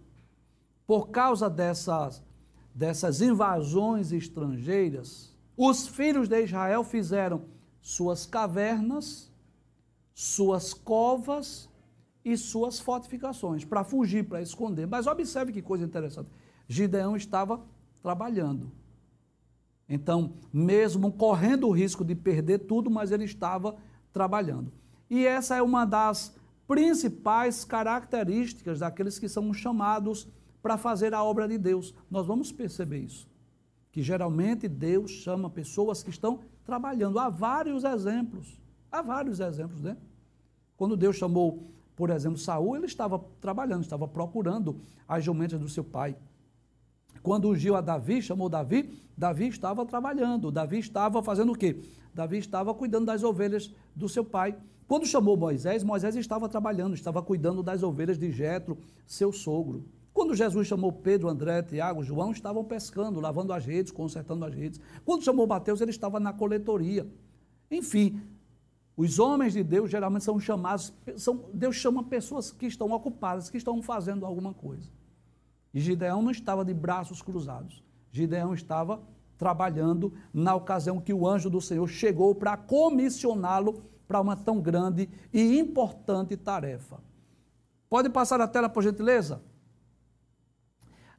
por 0.86 1.12
causa 1.12 1.50
dessas, 1.50 2.22
dessas 2.74 3.22
invasões 3.22 4.12
estrangeiras, 4.12 5.34
os 5.56 5.88
filhos 5.88 6.28
de 6.28 6.44
Israel 6.44 6.84
fizeram 6.84 7.46
suas 7.80 8.26
cavernas, 8.26 9.32
suas 10.13 10.74
covas 10.74 11.70
e 12.24 12.36
suas 12.36 12.82
fortificações 12.82 13.63
para 13.63 13.86
fugir, 13.86 14.28
para 14.28 14.41
esconder. 14.41 14.88
Mas 14.88 15.08
observe 15.08 15.54
que 15.54 15.62
coisa 15.62 15.86
interessante. 15.86 16.30
Gideão 16.68 17.15
estava 17.15 17.62
trabalhando. 18.02 18.72
Então, 19.88 20.34
mesmo 20.52 21.12
correndo 21.12 21.67
o 21.67 21.71
risco 21.71 22.04
de 22.04 22.15
perder 22.15 22.60
tudo, 22.60 22.89
mas 22.89 23.12
ele 23.12 23.26
estava 23.26 23.76
trabalhando. 24.12 24.71
E 25.10 25.26
essa 25.26 25.56
é 25.56 25.62
uma 25.62 25.86
das 25.86 26.36
principais 26.67 27.63
características 27.63 28.80
daqueles 28.80 29.19
que 29.19 29.30
são 29.30 29.54
chamados 29.54 30.28
para 30.62 30.78
fazer 30.78 31.13
a 31.13 31.24
obra 31.24 31.48
de 31.48 31.58
Deus. 31.58 31.93
Nós 32.10 32.26
vamos 32.26 32.52
perceber 32.52 33.00
isso. 33.00 33.30
Que 33.91 34.02
geralmente 34.02 34.67
Deus 34.67 35.12
chama 35.12 35.50
pessoas 35.50 36.02
que 36.02 36.10
estão 36.10 36.39
trabalhando. 36.65 37.19
Há 37.19 37.30
vários 37.30 37.84
exemplos. 37.84 38.60
Há 38.91 39.02
vários 39.02 39.39
exemplos, 39.39 39.82
né? 39.82 39.95
Quando 40.76 40.98
Deus 40.98 41.15
chamou, 41.15 41.71
por 41.95 42.10
exemplo, 42.10 42.38
Saul, 42.38 42.76
ele 42.76 42.88
estava 42.88 43.19
trabalhando, 43.39 43.84
estava 43.84 44.08
procurando 44.08 44.82
as 45.08 45.24
jumentas 45.24 45.60
do 45.60 45.69
seu 45.69 45.84
pai. 45.84 46.17
Quando 47.25 47.49
ungiu 47.49 47.75
a 47.75 47.81
Davi, 47.81 48.21
chamou 48.21 48.47
Davi, 48.47 48.88
Davi 49.17 49.47
estava 49.47 49.83
trabalhando. 49.83 50.51
Davi 50.51 50.77
estava 50.77 51.23
fazendo 51.23 51.53
o 51.53 51.57
quê? 51.57 51.81
Davi 52.13 52.38
estava 52.38 52.71
cuidando 52.71 53.07
das 53.07 53.23
ovelhas 53.23 53.73
do 53.95 54.07
seu 54.07 54.23
pai. 54.23 54.55
Quando 54.88 55.07
chamou 55.07 55.35
Moisés, 55.35 55.83
Moisés 55.83 56.15
estava 56.15 56.47
trabalhando, 56.47 56.93
estava 56.93 57.23
cuidando 57.23 57.63
das 57.63 57.81
ovelhas 57.81 58.19
de 58.19 58.31
Jetro, 58.31 58.77
seu 59.07 59.31
sogro. 59.31 59.85
Quando 60.13 60.35
Jesus 60.35 60.67
chamou 60.67 60.91
Pedro, 60.91 61.27
André, 61.27 61.63
Tiago, 61.63 62.03
João, 62.03 62.31
estavam 62.31 62.63
pescando, 62.63 63.19
lavando 63.19 63.53
as 63.53 63.65
redes, 63.65 63.91
consertando 63.91 64.45
as 64.45 64.53
redes. 64.53 64.79
Quando 65.03 65.23
chamou 65.23 65.47
Mateus, 65.47 65.81
ele 65.81 65.89
estava 65.89 66.19
na 66.19 66.31
coletoria. 66.31 67.07
Enfim, 67.71 68.21
os 68.95 69.17
homens 69.17 69.53
de 69.53 69.63
Deus 69.63 69.89
geralmente 69.89 70.23
são 70.23 70.39
chamados, 70.39 70.93
são, 71.17 71.45
Deus 71.51 71.75
chama 71.75 72.03
pessoas 72.03 72.51
que 72.51 72.67
estão 72.67 72.91
ocupadas, 72.91 73.49
que 73.49 73.57
estão 73.57 73.81
fazendo 73.81 74.27
alguma 74.27 74.53
coisa. 74.53 74.88
E 75.75 75.81
Gideão 75.81 76.21
não 76.21 76.31
estava 76.31 76.63
de 76.63 76.73
braços 76.73 77.21
cruzados. 77.21 77.83
Gideão 78.09 78.53
estava 78.53 79.03
trabalhando 79.38 80.13
na 80.33 80.55
ocasião 80.55 81.01
que 81.01 81.13
o 81.13 81.27
anjo 81.27 81.49
do 81.49 81.59
Senhor 81.59 81.85
chegou 81.85 82.33
para 82.33 82.55
comissioná-lo 82.55 83.83
para 84.07 84.21
uma 84.21 84.38
tão 84.38 84.61
grande 84.61 85.09
e 85.33 85.59
importante 85.59 86.38
tarefa. 86.38 87.03
Pode 87.89 88.09
passar 88.09 88.39
a 88.39 88.47
tela, 88.47 88.69
por 88.69 88.83
gentileza? 88.83 89.43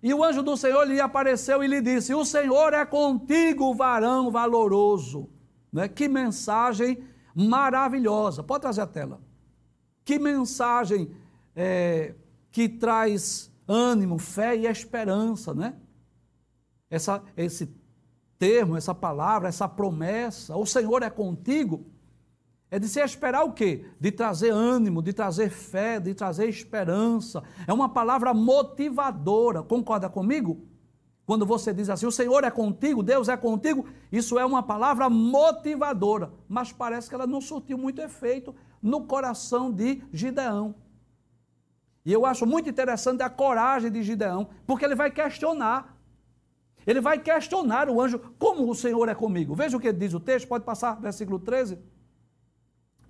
E 0.03 0.15
o 0.15 0.25
anjo 0.25 0.43
do 0.43 0.57
Senhor 0.57 0.85
lhe 0.85 1.01
apareceu 1.01 1.63
e 1.63 1.67
lhe 1.67 1.83
disse: 1.83 2.15
O 2.15 2.25
Senhor 2.25 2.73
é 2.73 2.87
contigo, 2.87 3.75
varão 3.75 4.31
valoroso. 4.31 5.29
Né? 5.71 5.87
Que 5.87 6.09
mensagem 6.09 7.05
maravilhosa. 7.35 8.43
Pode 8.43 8.63
trazer 8.63 8.81
a 8.81 8.87
tela. 8.87 9.21
Que 10.03 10.19
mensagem 10.19 11.11
é, 11.55 12.15
que 12.51 12.71
traz 12.71 13.55
ânimo, 13.67 14.19
fé 14.19 14.57
e 14.57 14.67
esperança, 14.67 15.55
né? 15.55 15.77
Essa, 16.89 17.23
esse 17.37 17.75
termo, 18.39 18.77
essa 18.77 18.95
palavra, 18.95 19.49
essa 19.49 19.69
promessa, 19.69 20.57
o 20.57 20.67
Senhor 20.67 21.03
é 21.03 21.11
contigo, 21.11 21.87
é 22.71 22.79
de 22.79 22.89
se 22.89 23.01
esperar 23.01 23.45
o 23.45 23.53
quê? 23.53 23.87
De 23.99 24.11
trazer 24.11 24.51
ânimo, 24.51 25.03
de 25.03 25.13
trazer 25.13 25.51
fé, 25.51 26.01
de 26.01 26.15
trazer 26.15 26.49
esperança. 26.49 27.43
É 27.67 27.73
uma 27.73 27.89
palavra 27.89 28.35
motivadora. 28.35 29.63
Concorda 29.63 30.09
comigo? 30.09 30.67
Quando 31.25 31.45
você 31.45 31.73
diz 31.73 31.89
assim, 31.91 32.07
o 32.07 32.13
Senhor 32.13 32.45
é 32.45 32.51
contigo, 32.51 33.03
Deus 33.03 33.29
é 33.29 33.37
contigo, 33.37 33.87
isso 34.13 34.39
é 34.39 34.47
uma 34.47 34.63
palavra 34.63 35.11
motivadora. 35.11 36.33
Mas 36.49 36.73
parece 36.73 37.09
que 37.09 37.15
ela 37.15 37.27
não 37.27 37.41
surtiu 37.41 37.77
muito 37.77 38.01
efeito 38.01 38.55
no 38.81 39.07
coração 39.07 39.73
de 39.73 40.03
Gideão. 40.13 40.75
E 42.07 42.13
eu 42.13 42.25
acho 42.25 42.47
muito 42.47 42.71
interessante 42.71 43.21
a 43.21 43.29
coragem 43.29 43.91
de 43.91 44.01
Gideão, 44.01 44.49
porque 44.65 44.85
ele 44.85 44.95
vai 44.95 45.11
questionar. 45.11 45.99
Ele 46.87 47.01
vai 47.01 47.19
questionar 47.19 47.91
o 47.91 48.01
anjo, 48.01 48.21
como 48.39 48.71
o 48.71 48.75
Senhor 48.77 49.09
é 49.09 49.15
comigo. 49.15 49.57
Veja 49.57 49.77
o 49.77 49.81
que 49.81 49.93
diz 49.93 50.15
o 50.15 50.21
texto, 50.21 50.47
pode 50.47 50.65
passar, 50.65 51.01
versículo 51.01 51.41
13. 51.41 51.77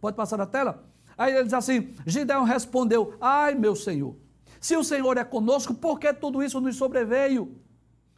Pode 0.00 0.16
passar 0.16 0.40
a 0.40 0.46
tela? 0.46 0.82
Aí 1.18 1.34
ele 1.34 1.44
diz 1.44 1.52
assim: 1.52 1.94
Gideão 2.06 2.44
respondeu: 2.44 3.14
Ai, 3.20 3.54
meu 3.54 3.76
Senhor, 3.76 4.16
se 4.58 4.74
o 4.74 4.82
Senhor 4.82 5.18
é 5.18 5.24
conosco, 5.24 5.74
por 5.74 6.00
que 6.00 6.10
tudo 6.14 6.42
isso 6.42 6.58
nos 6.58 6.76
sobreveio? 6.76 7.54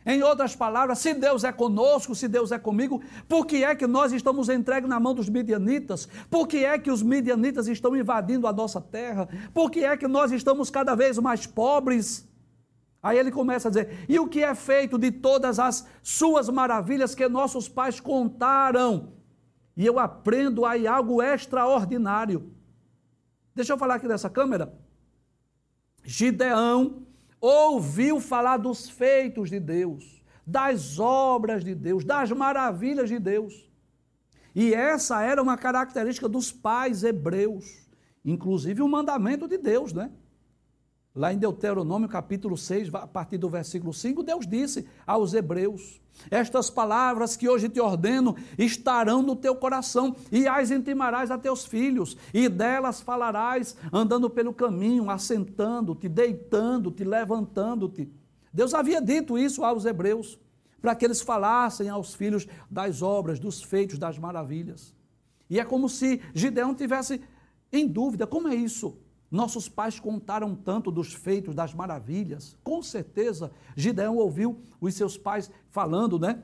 Em 0.09 0.23
outras 0.23 0.57
palavras, 0.57 1.01
se 1.01 1.13
Deus 1.13 1.45
é 1.45 1.53
conosco, 1.53 2.15
se 2.15 2.27
Deus 2.27 2.51
é 2.51 2.59
comigo, 2.59 3.03
por 3.29 3.45
que 3.45 3.63
é 3.63 3.75
que 3.75 3.87
nós 3.87 4.11
estamos 4.11 4.49
entregues 4.49 4.89
na 4.89 4.99
mão 4.99 5.15
dos 5.15 5.29
midianitas? 5.29 6.09
Por 6.31 6.49
que 6.49 6.65
é 6.65 6.79
que 6.79 6.91
os 6.91 7.03
midianitas 7.03 7.69
estão 7.69 7.95
invadindo 7.95 8.47
a 8.47 8.53
nossa 8.53 8.81
terra? 8.81 9.29
Por 9.53 9.71
que 9.71 9.85
é 9.85 9.95
que 9.99 10.09
nós 10.09 10.33
estamos 10.33 10.71
cada 10.71 10.95
vez 10.95 11.19
mais 11.19 11.47
pobres? 11.47 12.27
Aí 13.03 13.19
ele 13.19 13.31
começa 13.31 13.69
a 13.69 13.71
dizer: 13.71 14.07
e 14.09 14.19
o 14.19 14.27
que 14.27 14.43
é 14.43 14.55
feito 14.55 14.97
de 14.97 15.13
todas 15.13 15.59
as 15.59 15.87
suas 16.03 16.49
maravilhas 16.49 17.15
que 17.15 17.29
nossos 17.29 17.69
pais 17.69 18.01
contaram? 18.01 19.13
E 19.77 19.85
eu 19.85 19.99
aprendo 19.99 20.65
aí 20.65 20.87
algo 20.87 21.23
extraordinário. 21.23 22.51
Deixa 23.55 23.75
eu 23.75 23.79
falar 23.79 23.97
aqui 23.97 24.09
dessa 24.09 24.31
câmera. 24.31 24.73
Gideão 26.03 27.07
ouviu 27.41 28.21
falar 28.21 28.57
dos 28.57 28.89
feitos 28.89 29.51
de 29.51 29.61
Deus, 29.61 30.23
das 30.47 30.99
obras 30.99 31.65
de 31.65 31.75
Deus, 31.75 32.05
das 32.05 32.31
maravilhas 32.33 33.09
de 33.09 33.19
Deus. 33.19 33.69
E 34.55 34.75
essa 34.75 35.23
era 35.23 35.43
uma 35.43 35.57
característica 35.57 36.29
dos 36.29 36.51
pais 36.51 37.05
hebreus, 37.05 37.87
inclusive 38.25 38.83
o 38.83 38.89
mandamento 38.89 39.47
de 39.47 39.59
Deus, 39.59 39.93
né? 39.93 40.11
Lá 41.15 41.33
em 41.33 41.39
Deuteronômio 41.39 42.09
capítulo 42.09 42.57
6, 42.57 42.95
a 42.95 43.07
partir 43.07 43.39
do 43.39 43.49
versículo 43.49 43.93
5, 43.93 44.23
Deus 44.23 44.47
disse 44.47 44.87
aos 45.07 45.35
hebreus: 45.35 46.01
Estas 46.31 46.71
palavras 46.71 47.35
que 47.35 47.49
hoje 47.49 47.69
te 47.69 47.81
ordeno 47.81 48.37
estarão 48.57 49.23
no 49.23 49.35
teu 49.35 49.57
coração, 49.57 50.15
e 50.31 50.47
as 50.47 50.71
intimarás 50.71 51.31
a 51.31 51.39
teus 51.39 51.65
filhos, 51.65 52.17
e 52.33 52.49
delas 52.49 53.01
falarás 53.01 53.77
andando 53.93 54.29
pelo 54.29 54.53
caminho, 54.53 55.11
assentando-te, 55.11 56.09
deitando-te, 56.09 57.03
levantando-te. 57.05 58.13
Deus 58.53 58.75
havia 58.75 59.01
dito 59.01 59.39
isso 59.39 59.65
aos 59.65 59.85
hebreus, 59.85 60.39
para 60.81 60.95
que 60.95 61.05
eles 61.05 61.21
falassem 61.21 61.89
aos 61.89 62.15
filhos 62.15 62.47
das 62.71 63.03
obras, 63.03 63.41
dos 63.41 63.63
feitos, 63.63 63.99
das 63.99 64.19
maravilhas. 64.19 64.95
E 65.51 65.59
é 65.59 65.65
como 65.65 65.89
se 65.89 66.21
Gideão 66.35 66.75
tivesse 66.75 67.21
em 67.73 67.87
dúvida: 67.87 68.27
como 68.27 68.49
é 68.49 68.55
isso? 68.55 68.97
Nossos 69.31 69.69
pais 69.69 70.01
contaram 70.01 70.55
tanto 70.55 70.91
dos 70.91 71.13
feitos, 71.13 71.55
das 71.55 71.75
maravilhas. 71.75 72.57
Com 72.65 72.83
certeza, 72.83 73.51
Gideão 73.77 74.17
ouviu 74.17 74.63
os 74.81 74.95
seus 74.95 75.19
pais 75.19 75.51
falando, 75.71 76.19
né? 76.19 76.43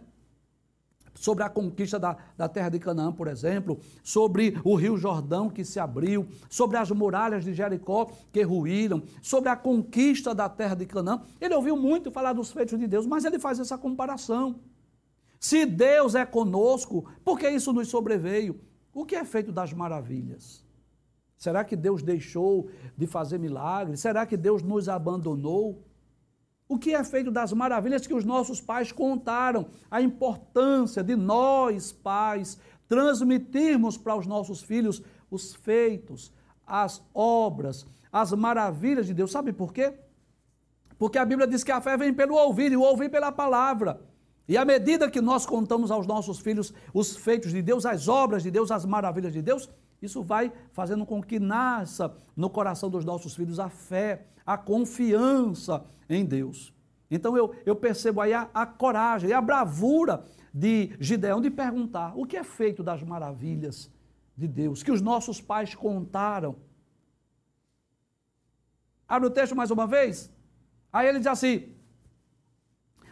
Sobre 1.15 1.45
a 1.45 1.49
conquista 1.49 1.99
da, 1.99 2.17
da 2.37 2.49
terra 2.49 2.69
de 2.69 2.79
Canaã, 2.79 3.13
por 3.13 3.29
exemplo, 3.29 3.79
sobre 4.03 4.61
o 4.65 4.75
rio 4.75 4.97
Jordão 4.97 5.49
que 5.49 5.65
se 5.65 5.79
abriu, 5.79 6.27
sobre 6.51 6.77
as 6.77 6.91
muralhas 6.91 7.45
de 7.45 7.55
Jericó 7.55 8.11
que 8.33 8.43
ruíram, 8.43 9.03
sobre 9.23 9.49
a 9.49 9.57
conquista 9.57 10.35
da 10.35 10.49
terra 10.49 10.75
de 10.75 10.85
Canaã. 10.85 11.23
Ele 11.41 11.55
ouviu 11.55 11.77
muito 11.77 12.11
falar 12.11 12.33
dos 12.33 12.51
feitos 12.53 12.79
de 12.79 12.87
Deus, 12.87 13.07
mas 13.07 13.25
ele 13.25 13.39
faz 13.39 13.61
essa 13.61 13.79
comparação. 13.79 14.61
Se 15.39 15.65
Deus 15.65 16.15
é 16.15 16.27
conosco, 16.27 17.05
por 17.25 17.39
que 17.39 17.49
isso 17.49 17.73
nos 17.73 17.89
sobreveio? 17.89 18.61
O 18.93 19.07
que 19.07 19.15
é 19.15 19.25
feito 19.25 19.53
das 19.53 19.73
maravilhas? 19.73 20.64
Será 21.45 21.63
que 21.63 21.77
Deus 21.77 22.03
deixou 22.03 22.71
de 22.97 23.07
fazer 23.07 23.37
milagres? 23.37 24.01
Será 24.01 24.25
que 24.25 24.35
Deus 24.35 24.63
nos 24.63 24.89
abandonou? 24.89 25.85
O 26.67 26.79
que 26.79 26.95
é 26.95 27.05
feito 27.05 27.31
das 27.31 27.53
maravilhas 27.53 28.07
que 28.07 28.15
os 28.15 28.25
nossos 28.25 28.63
pais 28.63 28.91
contaram? 28.91 29.67
A 29.91 30.01
importância 30.01 31.03
de 31.05 31.15
nós, 31.15 31.93
pais, 31.93 32.59
transmitirmos 32.89 33.99
para 33.99 34.17
os 34.17 34.27
nossos 34.27 34.63
filhos 34.63 35.03
os 35.31 35.55
feitos, 35.55 36.33
as 36.67 37.03
obras, 37.13 37.85
as 38.11 38.33
maravilhas 38.33 39.07
de 39.07 39.13
Deus. 39.13 39.31
Sabe 39.31 39.53
por 39.53 39.71
quê? 39.71 39.93
Porque 40.99 41.19
a 41.19 41.27
Bíblia 41.27 41.47
diz 41.47 41.63
que 41.63 41.73
a 41.73 41.81
fé 41.83 41.95
vem 41.95 42.15
pelo 42.15 42.37
ouvir 42.37 42.73
e 42.73 42.77
o 42.79 42.81
ouvir 42.81 43.11
pela 43.11 43.31
palavra. 43.31 44.01
E 44.49 44.57
à 44.57 44.65
medida 44.65 45.11
que 45.11 45.21
nós 45.21 45.45
contamos 45.45 45.91
aos 45.91 46.07
nossos 46.07 46.39
filhos 46.39 46.73
os 46.95 47.15
feitos 47.15 47.53
de 47.53 47.61
Deus, 47.61 47.85
as 47.85 48.09
obras 48.09 48.43
de 48.43 48.51
Deus, 48.51 48.71
as 48.71 48.87
maravilhas 48.87 49.35
de 49.35 49.43
Deus, 49.43 49.69
isso 50.05 50.23
vai 50.23 50.53
fazendo 50.73 51.05
com 51.05 51.23
que 51.23 51.39
nasça 51.39 52.15
no 52.37 52.51
coração 52.51 52.91
dos 52.91 53.05
nossos 53.05 53.35
filhos 53.35 53.59
a 53.59 53.69
fé, 53.69 54.27
a 54.45 54.57
confiança 54.57 55.85
em 56.09 56.25
Deus. 56.25 56.75
Então 57.11 57.37
eu, 57.37 57.55
eu 57.65 57.77
percebo 57.77 58.21
aí 58.21 58.33
a, 58.33 58.49
a 58.53 58.67
coragem 58.67 59.31
e 59.31 59.33
a 59.33 59.41
bravura 59.41 60.25
de 60.53 60.97
Gideão 61.01 61.41
de 61.41 61.51
perguntar 61.51 62.13
o 62.17 62.27
que 62.27 62.37
é 62.37 62.45
feito 62.45 62.83
das 62.83 63.03
maravilhas 63.03 63.91
de 64.37 64.49
Deus, 64.49 64.83
que 64.83 64.91
os 64.91 65.01
nossos 65.01 65.41
pais 65.41 65.75
contaram. 65.75 66.57
Abre 69.09 69.29
o 69.29 69.31
texto 69.31 69.55
mais 69.55 69.71
uma 69.71 69.87
vez. 69.87 70.33
Aí 70.93 71.09
ele 71.09 71.19
diz 71.19 71.27
assim: 71.27 71.75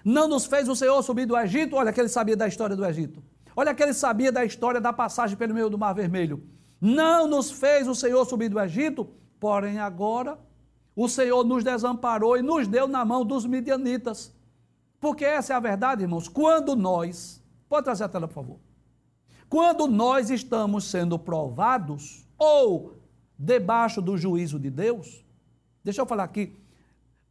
Não 0.04 0.28
nos 0.28 0.46
fez 0.46 0.68
o 0.68 0.76
Senhor 0.76 1.02
subir 1.02 1.26
do 1.26 1.36
Egito? 1.36 1.76
Olha 1.76 1.92
que 1.92 2.00
ele 2.00 2.08
sabia 2.08 2.36
da 2.36 2.46
história 2.46 2.74
do 2.74 2.84
Egito. 2.84 3.22
Olha 3.54 3.74
que 3.74 3.82
ele 3.82 3.92
sabia 3.92 4.32
da 4.32 4.44
história 4.44 4.80
da 4.80 4.92
passagem 4.92 5.36
pelo 5.36 5.54
meio 5.54 5.68
do 5.68 5.78
Mar 5.78 5.92
Vermelho. 5.92 6.42
Não 6.84 7.28
nos 7.28 7.48
fez 7.48 7.86
o 7.86 7.94
Senhor 7.94 8.24
subir 8.24 8.48
do 8.48 8.58
Egito, 8.58 9.08
porém 9.38 9.78
agora 9.78 10.36
o 10.96 11.08
Senhor 11.08 11.44
nos 11.44 11.62
desamparou 11.62 12.36
e 12.36 12.42
nos 12.42 12.66
deu 12.66 12.88
na 12.88 13.04
mão 13.04 13.24
dos 13.24 13.46
midianitas. 13.46 14.34
Porque 15.00 15.24
essa 15.24 15.52
é 15.52 15.56
a 15.56 15.60
verdade, 15.60 16.02
irmãos. 16.02 16.26
Quando 16.26 16.74
nós, 16.74 17.40
pode 17.68 17.84
trazer 17.84 18.02
a 18.02 18.08
tela, 18.08 18.26
por 18.26 18.34
favor. 18.34 18.58
Quando 19.48 19.86
nós 19.86 20.28
estamos 20.28 20.90
sendo 20.90 21.16
provados 21.16 22.26
ou 22.36 22.96
debaixo 23.38 24.02
do 24.02 24.18
juízo 24.18 24.58
de 24.58 24.68
Deus, 24.68 25.24
deixa 25.84 26.00
eu 26.00 26.06
falar 26.06 26.24
aqui, 26.24 26.56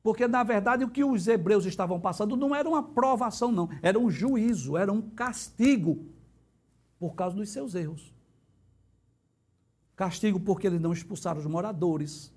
porque 0.02 0.30
na 0.30 0.44
verdade 0.44 0.86
o 0.86 0.90
que 0.90 1.04
os 1.04 1.28
hebreus 1.28 1.66
estavam 1.66 2.00
passando 2.00 2.38
não 2.38 2.56
era 2.56 2.70
uma 2.70 2.82
provação, 2.82 3.52
não, 3.52 3.68
era 3.82 4.00
um 4.00 4.10
juízo, 4.10 4.78
era 4.78 4.94
um 4.94 5.02
castigo 5.02 6.06
por 6.98 7.16
causa 7.16 7.36
dos 7.36 7.50
seus 7.50 7.76
erros. 7.76 8.14
Castigo 10.02 10.40
porque 10.40 10.66
eles 10.66 10.82
não 10.82 10.92
expulsaram 10.92 11.40
os 11.40 11.46
moradores. 11.46 12.34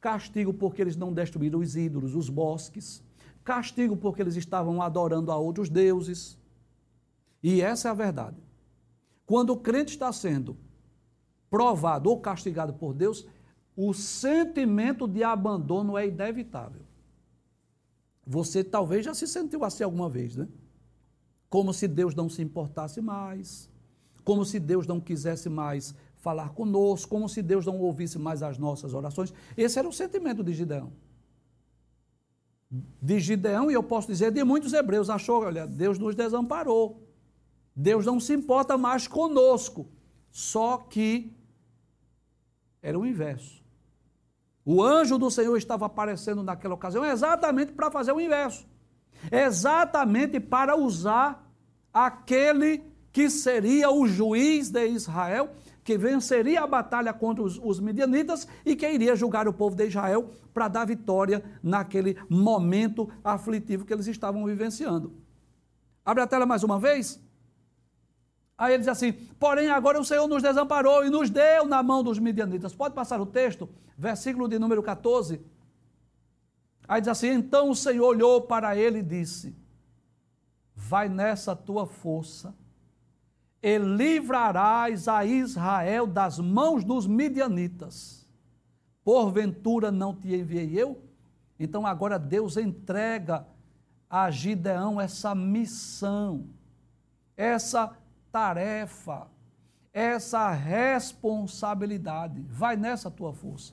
Castigo 0.00 0.54
porque 0.54 0.80
eles 0.80 0.94
não 0.94 1.12
destruíram 1.12 1.58
os 1.58 1.74
ídolos, 1.74 2.14
os 2.14 2.28
bosques. 2.28 3.02
Castigo 3.42 3.96
porque 3.96 4.22
eles 4.22 4.36
estavam 4.36 4.80
adorando 4.80 5.32
a 5.32 5.36
outros 5.36 5.68
deuses. 5.68 6.38
E 7.42 7.60
essa 7.60 7.88
é 7.88 7.90
a 7.90 7.94
verdade. 7.94 8.36
Quando 9.26 9.50
o 9.50 9.56
crente 9.56 9.94
está 9.94 10.12
sendo 10.12 10.56
provado 11.50 12.08
ou 12.08 12.20
castigado 12.20 12.74
por 12.74 12.94
Deus, 12.94 13.26
o 13.76 13.92
sentimento 13.92 15.08
de 15.08 15.24
abandono 15.24 15.98
é 15.98 16.06
inevitável. 16.06 16.82
Você 18.24 18.62
talvez 18.62 19.04
já 19.04 19.14
se 19.14 19.26
sentiu 19.26 19.64
assim 19.64 19.82
alguma 19.82 20.08
vez, 20.08 20.36
né? 20.36 20.46
Como 21.50 21.74
se 21.74 21.88
Deus 21.88 22.14
não 22.14 22.28
se 22.28 22.40
importasse 22.40 23.00
mais, 23.00 23.68
como 24.22 24.44
se 24.44 24.60
Deus 24.60 24.86
não 24.86 25.00
quisesse 25.00 25.48
mais 25.48 25.92
falar 26.24 26.54
conosco, 26.54 27.10
como 27.10 27.28
se 27.28 27.42
Deus 27.42 27.66
não 27.66 27.78
ouvisse 27.78 28.18
mais 28.18 28.42
as 28.42 28.56
nossas 28.56 28.94
orações. 28.94 29.32
Esse 29.54 29.78
era 29.78 29.86
o 29.86 29.92
sentimento 29.92 30.42
de 30.42 30.54
Gideão. 30.54 30.90
De 33.00 33.20
Gideão, 33.20 33.70
e 33.70 33.74
eu 33.74 33.82
posso 33.82 34.08
dizer 34.08 34.32
de 34.32 34.42
muitos 34.42 34.72
hebreus, 34.72 35.10
achou, 35.10 35.42
olha, 35.42 35.66
Deus 35.66 35.98
nos 35.98 36.14
desamparou. 36.14 37.06
Deus 37.76 38.06
não 38.06 38.18
se 38.18 38.32
importa 38.32 38.78
mais 38.78 39.06
conosco. 39.06 39.86
Só 40.30 40.78
que 40.78 41.30
era 42.82 42.98
o 42.98 43.04
inverso. 43.04 43.62
O 44.64 44.82
anjo 44.82 45.18
do 45.18 45.30
Senhor 45.30 45.56
estava 45.58 45.84
aparecendo 45.84 46.42
naquela 46.42 46.74
ocasião 46.74 47.04
exatamente 47.04 47.72
para 47.72 47.90
fazer 47.90 48.12
o 48.12 48.20
inverso. 48.20 48.66
Exatamente 49.30 50.40
para 50.40 50.74
usar 50.74 51.46
aquele 51.92 52.82
que 53.12 53.28
seria 53.28 53.90
o 53.90 54.06
juiz 54.06 54.70
de 54.70 54.86
Israel 54.88 55.50
que 55.84 55.98
venceria 55.98 56.62
a 56.62 56.66
batalha 56.66 57.12
contra 57.12 57.44
os, 57.44 57.60
os 57.62 57.78
midianitas 57.78 58.48
e 58.64 58.74
que 58.74 58.90
iria 58.90 59.14
julgar 59.14 59.46
o 59.46 59.52
povo 59.52 59.76
de 59.76 59.86
Israel 59.86 60.30
para 60.52 60.66
dar 60.66 60.86
vitória 60.86 61.44
naquele 61.62 62.16
momento 62.28 63.08
aflitivo 63.22 63.84
que 63.84 63.92
eles 63.92 64.06
estavam 64.06 64.46
vivenciando. 64.46 65.12
Abre 66.02 66.22
a 66.22 66.26
tela 66.26 66.46
mais 66.46 66.62
uma 66.64 66.78
vez. 66.78 67.22
Aí 68.56 68.72
ele 68.72 68.78
diz 68.78 68.88
assim: 68.88 69.12
Porém, 69.38 69.68
agora 69.68 70.00
o 70.00 70.04
Senhor 70.04 70.26
nos 70.26 70.42
desamparou 70.42 71.04
e 71.04 71.10
nos 71.10 71.28
deu 71.28 71.66
na 71.66 71.82
mão 71.82 72.02
dos 72.02 72.18
midianitas. 72.18 72.74
Pode 72.74 72.94
passar 72.94 73.20
o 73.20 73.26
texto, 73.26 73.68
versículo 73.98 74.48
de 74.48 74.58
número 74.58 74.82
14. 74.82 75.40
Aí 76.88 77.00
diz 77.00 77.08
assim: 77.08 77.28
Então 77.28 77.68
o 77.68 77.76
Senhor 77.76 78.06
olhou 78.06 78.42
para 78.42 78.74
ele 78.76 79.00
e 79.00 79.02
disse: 79.02 79.54
Vai 80.74 81.08
nessa 81.08 81.54
tua 81.54 81.86
força 81.86 82.54
e 83.64 83.78
livrarás 83.78 85.08
a 85.08 85.24
Israel 85.24 86.06
das 86.06 86.38
mãos 86.38 86.84
dos 86.84 87.06
midianitas. 87.06 88.28
Porventura 89.02 89.90
não 89.90 90.14
te 90.14 90.36
enviei 90.36 90.78
eu? 90.78 91.02
Então 91.58 91.86
agora 91.86 92.18
Deus 92.18 92.58
entrega 92.58 93.46
a 94.10 94.30
Gideão 94.30 95.00
essa 95.00 95.34
missão, 95.34 96.44
essa 97.34 97.96
tarefa, 98.30 99.28
essa 99.94 100.50
responsabilidade. 100.50 102.44
Vai 102.46 102.76
nessa 102.76 103.10
tua 103.10 103.32
força. 103.32 103.72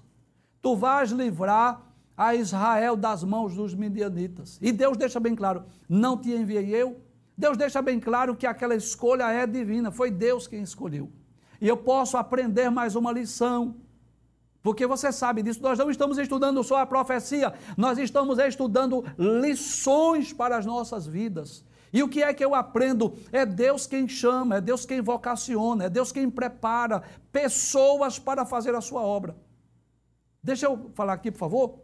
Tu 0.62 0.74
vais 0.74 1.12
livrar 1.12 1.82
a 2.16 2.34
Israel 2.34 2.96
das 2.96 3.26
mãos 3.26 3.54
dos 3.56 3.76
midianitas. 3.76 4.58
E 4.62 4.72
Deus 4.72 4.96
deixa 4.96 5.20
bem 5.20 5.36
claro: 5.36 5.66
não 5.90 6.18
te 6.18 6.32
enviei 6.32 6.70
eu, 6.74 7.02
Deus 7.38 7.58
deixa 7.58 7.82
bem 7.82 8.00
claro 8.00 8.36
que 8.36 8.46
aquela 8.46 8.76
escolha 8.76 9.32
é 9.32 9.48
divina, 9.48 9.92
foi 9.92 10.12
Deus 10.12 10.48
quem 10.48 10.62
escolheu. 10.62 11.12
E 11.60 11.68
eu 11.68 11.78
posso 11.78 12.18
aprender 12.18 12.70
mais 12.70 12.96
uma 12.96 13.12
lição. 13.12 13.76
Porque 14.64 14.86
você 14.86 15.12
sabe 15.12 15.42
disso, 15.42 15.62
nós 15.62 15.80
não 15.80 15.90
estamos 15.90 16.18
estudando 16.18 16.64
só 16.64 16.78
a 16.78 16.86
profecia, 16.86 17.54
nós 17.76 17.98
estamos 17.98 18.38
estudando 18.38 19.04
lições 19.18 20.32
para 20.32 20.58
as 20.58 20.66
nossas 20.66 21.08
vidas. 21.08 21.66
E 21.92 22.04
o 22.04 22.08
que 22.08 22.24
é 22.24 22.34
que 22.34 22.46
eu 22.46 22.56
aprendo? 22.56 23.14
É 23.32 23.46
Deus 23.46 23.86
quem 23.88 24.08
chama, 24.08 24.58
é 24.58 24.62
Deus 24.62 24.86
quem 24.86 25.02
vocaciona, 25.02 25.86
é 25.86 25.90
Deus 25.90 26.12
quem 26.12 26.30
prepara 26.30 27.04
pessoas 27.32 28.18
para 28.20 28.46
fazer 28.46 28.76
a 28.76 28.82
sua 28.82 29.02
obra. 29.02 29.36
Deixa 30.44 30.68
eu 30.68 30.92
falar 30.94 31.14
aqui, 31.14 31.32
por 31.32 31.40
favor. 31.40 31.80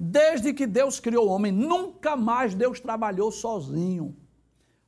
Desde 0.00 0.52
que 0.52 0.66
Deus 0.66 0.98
criou 0.98 1.28
o 1.28 1.30
homem, 1.30 1.52
nunca 1.52 2.16
mais 2.16 2.54
Deus 2.54 2.80
trabalhou 2.80 3.30
sozinho. 3.30 4.16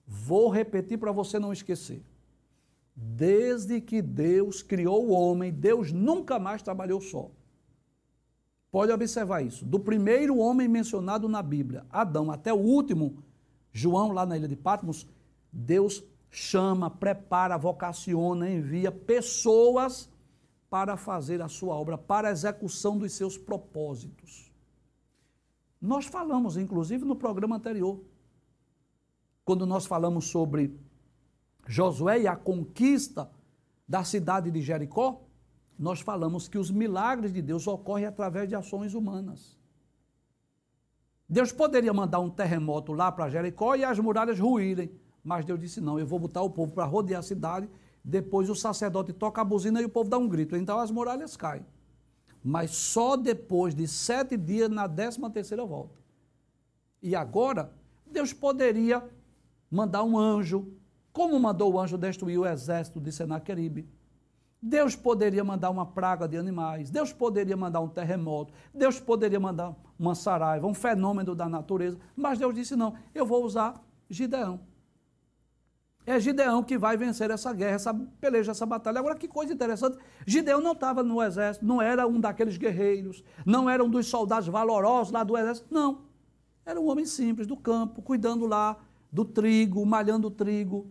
Vou 0.07 0.49
repetir 0.49 0.99
para 0.99 1.13
você 1.13 1.39
não 1.39 1.53
esquecer. 1.53 2.03
Desde 2.95 3.81
que 3.81 4.01
Deus 4.01 4.63
criou 4.63 5.07
o 5.07 5.13
homem, 5.13 5.53
Deus 5.53 5.91
nunca 5.91 6.39
mais 6.39 6.63
trabalhou 6.63 7.01
só. 7.01 7.31
Pode 8.71 8.93
observar 8.93 9.41
isso. 9.43 9.65
Do 9.65 9.81
primeiro 9.81 10.39
homem 10.39 10.69
mencionado 10.69 11.29
na 11.29 11.43
Bíblia, 11.43 11.87
Adão, 11.91 12.31
até 12.31 12.53
o 12.53 12.59
último, 12.59 13.23
João, 13.73 14.13
lá 14.13 14.27
na 14.27 14.37
ilha 14.37 14.49
de 14.49 14.57
Patmos, 14.57 15.07
Deus 15.53 16.03
chama, 16.31 16.91
prepara, 16.91 17.57
vocaciona, 17.57 18.51
envia 18.51 18.91
pessoas 18.91 20.11
para 20.69 20.97
fazer 20.97 21.41
a 21.41 21.49
sua 21.49 21.77
obra, 21.77 21.97
para 21.97 22.29
a 22.29 22.33
execução 22.33 22.99
dos 22.99 23.13
seus 23.13 23.39
propósitos. 23.39 24.53
Nós 25.81 26.07
falamos, 26.07 26.57
inclusive, 26.57 27.05
no 27.05 27.15
programa 27.15 27.55
anterior, 27.55 28.01
quando 29.45 29.67
nós 29.67 29.87
falamos 29.87 30.27
sobre 30.29 30.75
Josué 31.67 32.23
e 32.23 32.27
a 32.27 32.37
conquista 32.37 33.31
da 33.87 34.03
cidade 34.03 34.51
de 34.51 34.63
Jericó, 34.63 35.23
nós 35.79 36.01
falamos 36.01 36.49
que 36.49 36.59
os 36.59 36.71
milagres 36.71 37.33
de 37.33 37.43
Deus 37.43 37.67
ocorrem 37.67 38.07
através 38.07 38.49
de 38.49 38.55
ações 38.55 38.95
humanas. 38.95 39.59
Deus 41.29 41.53
poderia 41.53 41.93
mandar 41.93 42.21
um 42.21 42.31
terremoto 42.31 42.93
lá 42.93 43.11
para 43.11 43.29
Jericó 43.29 43.75
e 43.75 43.85
as 43.85 43.99
muralhas 43.99 44.39
ruírem, 44.39 44.91
mas 45.23 45.45
Deus 45.45 45.59
disse: 45.59 45.81
não, 45.81 45.99
eu 45.99 46.07
vou 46.07 46.19
botar 46.19 46.43
o 46.43 46.51
povo 46.51 46.73
para 46.73 46.85
rodear 46.85 47.21
a 47.21 47.23
cidade. 47.23 47.69
Depois 48.05 48.51
o 48.51 48.55
sacerdote 48.55 49.13
toca 49.13 49.41
a 49.41 49.45
buzina 49.45 49.81
e 49.81 49.85
o 49.87 49.89
povo 49.89 50.11
dá 50.11 50.19
um 50.19 50.29
grito. 50.29 50.55
Então 50.57 50.79
as 50.79 50.91
muralhas 50.91 51.37
caem. 51.37 51.65
Mas 52.43 52.73
só 52.73 53.17
depois 53.17 53.75
de 53.75 53.89
sete 53.89 54.37
dias, 54.37 54.69
na 54.69 54.87
décima 54.87 55.31
terceira 55.31 55.65
volta. 55.65 55.99
E 57.03 57.17
agora, 57.17 57.73
Deus 58.07 58.35
poderia 58.35 59.03
mandar 59.75 60.05
um 60.05 60.17
anjo, 60.17 60.73
como 61.13 61.39
mandou 61.39 61.73
o 61.73 61.81
anjo 61.81 61.99
destruir 61.99 62.39
o 62.39 62.47
exército 62.47 63.01
de 63.01 63.11
Senaqueribe. 63.11 63.89
Deus 64.63 64.97
poderia 64.97 65.45
mandar 65.45 65.69
uma 65.69 65.85
praga 65.85 66.27
de 66.27 66.39
animais, 66.39 66.91
Deus 66.91 67.13
poderia 67.13 67.57
mandar 67.57 67.81
um 67.81 67.89
terremoto, 67.89 68.55
Deus 68.73 68.99
poderia 68.99 69.39
mandar 69.39 69.75
uma 69.99 70.15
saraiva, 70.15 70.67
um 70.67 70.73
fenômeno 70.73 71.35
da 71.35 71.49
natureza, 71.49 71.99
mas 72.17 72.39
Deus 72.39 72.55
disse: 72.55 72.75
não, 72.75 72.95
eu 73.15 73.27
vou 73.27 73.45
usar 73.45 73.85
Gideão. 74.09 74.61
É 76.07 76.21
Gideão 76.21 76.63
que 76.63 76.79
vai 76.79 76.97
vencer 76.97 77.31
essa 77.31 77.53
guerra, 77.53 77.75
essa 77.75 77.95
peleja, 78.21 78.53
essa 78.53 78.65
batalha. 78.65 78.99
Agora, 78.99 79.17
que 79.17 79.27
coisa 79.27 79.53
interessante: 79.53 79.99
Gideão 80.27 80.61
não 80.61 80.73
estava 80.73 81.03
no 81.03 81.23
exército, 81.23 81.67
não 81.67 81.83
era 81.83 82.07
um 82.07 82.21
daqueles 82.21 82.57
guerreiros, 82.57 83.25
não 83.45 83.69
era 83.69 83.83
um 83.83 83.91
dos 83.91 84.07
soldados 84.07 84.49
valorosos 84.49 85.13
lá 85.13 85.25
do 85.25 85.37
exército, 85.37 85.67
não. 85.71 86.03
Era 86.65 86.81
um 86.81 86.89
homem 86.89 87.05
simples 87.05 87.47
do 87.47 87.57
campo, 87.57 88.01
cuidando 88.01 88.47
lá 88.47 88.79
do 89.15 89.25
trigo, 89.25 89.87
malhando 89.87 90.27
o 90.27 90.31
trigo, 90.31 90.91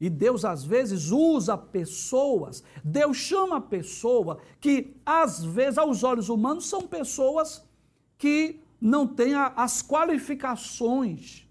e 0.00 0.10
Deus 0.10 0.44
às 0.44 0.64
vezes 0.64 1.12
usa 1.12 1.56
pessoas, 1.56 2.64
Deus 2.82 3.16
chama 3.16 3.60
pessoa 3.60 4.40
que 4.60 4.96
às 5.06 5.44
vezes 5.44 5.78
aos 5.78 6.02
olhos 6.02 6.28
humanos 6.28 6.66
são 6.66 6.86
pessoas 6.86 7.64
que 8.18 8.60
não 8.80 9.06
têm 9.06 9.34
as 9.34 9.82
qualificações 9.82 11.48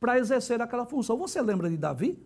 para 0.00 0.18
exercer 0.18 0.60
aquela 0.60 0.84
função. 0.84 1.16
Você 1.16 1.40
lembra 1.40 1.70
de 1.70 1.76
Davi? 1.76 2.18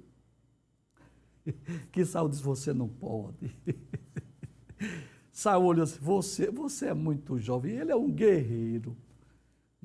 Que 1.93 2.05
Saul 2.05 2.29
diz: 2.29 2.41
Você 2.41 2.73
não 2.73 2.89
pode. 2.89 3.55
Saul 5.31 5.67
olhou 5.67 5.85
assim: 5.85 6.01
você, 6.01 6.51
você 6.51 6.87
é 6.87 6.95
muito 6.95 7.39
jovem, 7.39 7.77
ele 7.77 7.93
é 7.93 7.97
um 7.97 8.11
guerreiro. 8.11 8.97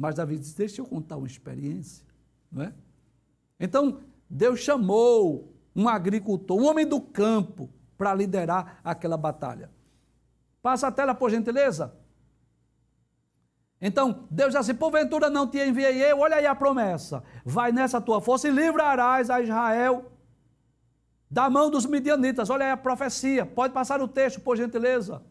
Mas 0.02 0.16
Davi 0.16 0.40
disse: 0.40 0.58
Deixa 0.58 0.82
eu 0.82 0.86
contar 0.86 1.16
uma 1.18 1.28
experiência. 1.28 2.04
Não 2.52 2.64
é? 2.64 2.74
Então, 3.60 4.00
Deus 4.28 4.60
chamou 4.60 5.54
um 5.76 5.88
agricultor, 5.88 6.60
um 6.60 6.66
homem 6.66 6.88
do 6.88 7.00
campo, 7.00 7.70
para 7.96 8.16
liderar 8.16 8.80
aquela 8.84 9.16
batalha. 9.16 9.70
Passa 10.60 10.88
a 10.88 10.92
tela, 10.92 11.14
por 11.14 11.30
gentileza. 11.30 11.96
Então, 13.80 14.28
Deus 14.32 14.54
diz 14.54 14.62
assim: 14.62 14.74
porventura 14.74 15.30
não 15.30 15.46
te 15.46 15.60
enviei 15.60 16.04
eu, 16.04 16.18
olha 16.18 16.38
aí 16.38 16.48
a 16.48 16.56
promessa. 16.56 17.24
Vai 17.46 17.72
nessa 17.72 18.02
tua 18.02 18.20
força 18.20 18.48
e 18.48 18.52
livrarás 18.52 19.30
a 19.30 19.40
Israel 19.40 20.12
da 21.30 21.48
mão 21.48 21.70
dos 21.70 21.86
midianitas. 21.86 22.50
Olha 22.50 22.66
aí 22.66 22.72
a 22.72 22.78
profecia. 22.78 23.46
Pode 23.46 23.72
passar 23.72 24.02
o 24.02 24.08
texto, 24.08 24.42
por 24.42 24.58
gentileza. 24.58 25.22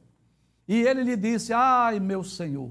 E 0.69 0.81
ele 0.81 1.03
lhe 1.03 1.17
disse: 1.17 1.53
Ai, 1.53 1.99
meu 1.99 2.23
Senhor, 2.23 2.71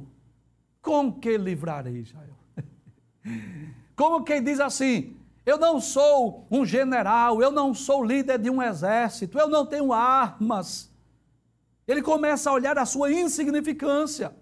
com 0.89 1.13
que 1.13 1.37
livrarei 1.37 1.97
Israel? 1.97 2.33
Como 3.95 4.23
quem 4.23 4.43
diz 4.43 4.59
assim: 4.59 5.15
eu 5.45 5.55
não 5.55 5.79
sou 5.79 6.47
um 6.49 6.65
general, 6.65 7.43
eu 7.43 7.51
não 7.51 7.75
sou 7.75 8.03
líder 8.03 8.39
de 8.39 8.49
um 8.49 8.59
exército, 8.59 9.37
eu 9.37 9.47
não 9.47 9.67
tenho 9.67 9.93
armas. 9.93 10.91
Ele 11.87 12.01
começa 12.01 12.49
a 12.49 12.53
olhar 12.53 12.75
a 12.79 12.87
sua 12.87 13.11
insignificância. 13.13 14.35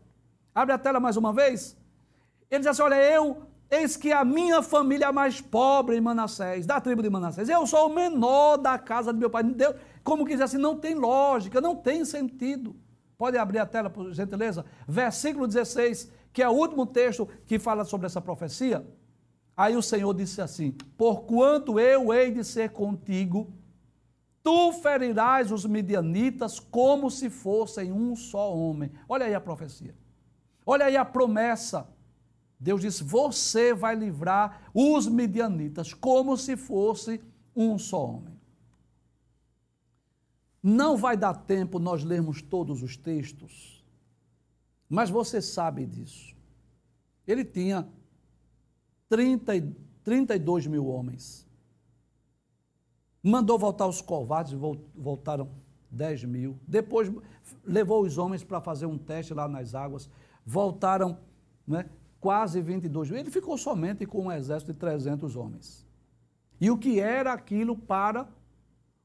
Abre 0.56 0.74
a 0.74 0.78
tela 0.78 1.02
mais 1.02 1.18
uma 1.18 1.34
vez. 1.34 1.76
Ele 2.50 2.60
diz 2.60 2.68
assim: 2.68 2.82
Olha, 2.82 2.96
eu, 2.96 3.44
eis 3.70 3.98
que 3.98 4.14
a 4.14 4.24
minha 4.24 4.62
família 4.62 5.04
é 5.04 5.10
a 5.10 5.12
mais 5.12 5.42
pobre 5.42 5.98
em 5.98 6.02
Manassés, 6.02 6.66
da 6.66 6.80
tribo 6.80 7.04
de 7.04 7.10
Manassés. 7.10 7.50
Eu 7.50 7.68
sou 7.68 7.90
o 7.90 7.94
menor 7.94 8.56
da 8.56 8.80
casa 8.80 9.12
de 9.12 9.20
meu 9.20 9.30
pai. 9.30 9.44
Deus, 9.44 9.76
como 10.02 10.26
que 10.26 10.32
diz 10.32 10.42
assim, 10.42 10.58
não 10.58 10.78
tem 10.78 10.96
lógica, 10.96 11.60
não 11.60 11.76
tem 11.76 12.06
sentido. 12.06 12.74
Pode 13.18 13.38
abrir 13.38 13.60
a 13.60 13.66
tela, 13.66 13.90
por 13.90 14.14
gentileza? 14.14 14.64
Versículo 14.88 15.46
16, 15.46 16.10
que 16.38 16.44
é 16.44 16.48
o 16.48 16.52
último 16.52 16.86
texto 16.86 17.28
que 17.48 17.58
fala 17.58 17.84
sobre 17.84 18.06
essa 18.06 18.22
profecia. 18.22 18.88
Aí 19.56 19.76
o 19.76 19.82
Senhor 19.82 20.14
disse 20.14 20.40
assim: 20.40 20.70
Porquanto 20.96 21.80
eu 21.80 22.14
hei 22.14 22.30
de 22.30 22.44
ser 22.44 22.70
contigo, 22.70 23.52
tu 24.44 24.72
ferirás 24.74 25.52
os 25.52 25.66
midianitas 25.66 26.60
como 26.60 27.10
se 27.10 27.28
fossem 27.28 27.92
um 27.92 28.16
só 28.16 28.56
homem. 28.56 28.92
Olha 29.10 29.26
aí 29.26 29.34
a 29.34 29.42
profecia. 29.42 29.96
Olha 30.64 30.86
aí 30.86 30.96
a 30.96 31.04
promessa. 31.04 31.90
Deus 32.60 32.82
disse: 32.82 33.04
Você 33.04 33.74
vai 33.74 33.96
livrar 33.96 34.70
os 34.76 35.08
midianitas 35.08 35.92
como 35.92 36.38
se 36.38 36.56
fosse 36.56 37.20
um 37.56 37.80
só 37.80 38.06
homem. 38.06 38.40
Não 40.62 40.96
vai 40.96 41.18
dar 41.18 41.34
tempo 41.34 41.80
nós 41.80 42.04
lermos 42.04 42.44
todos 42.44 42.84
os 42.84 42.96
textos, 42.96 43.77
mas 44.90 45.10
você 45.10 45.42
sabe 45.42 45.86
disso. 45.86 46.36
Ele 47.26 47.44
tinha 47.44 47.88
30, 49.10 49.54
32 50.04 50.68
mil 50.68 50.88
homens. 50.88 51.46
Mandou 53.22 53.60
voltar 53.60 53.88
os 53.88 54.02
covardes, 54.02 54.54
voltaram 54.96 55.50
10 55.92 56.24
mil. 56.24 56.60
Depois 56.66 57.12
levou 57.66 58.04
os 58.04 58.18
homens 58.18 58.44
para 58.44 58.62
fazer 58.62 58.86
um 58.86 58.98
teste 58.98 59.34
lá 59.34 59.48
nas 59.48 59.76
águas, 59.76 60.10
voltaram 60.46 61.18
né, 61.66 61.90
quase 62.20 62.62
22 62.62 63.10
mil. 63.10 63.20
Ele 63.20 63.32
ficou 63.32 63.58
somente 63.58 64.06
com 64.06 64.28
um 64.28 64.32
exército 64.32 64.72
de 64.72 64.80
300 64.80 65.36
homens. 65.36 65.86
E 66.60 66.72
o 66.72 66.78
que 66.78 67.00
era 67.00 67.34
aquilo 67.34 67.76
para 67.76 68.28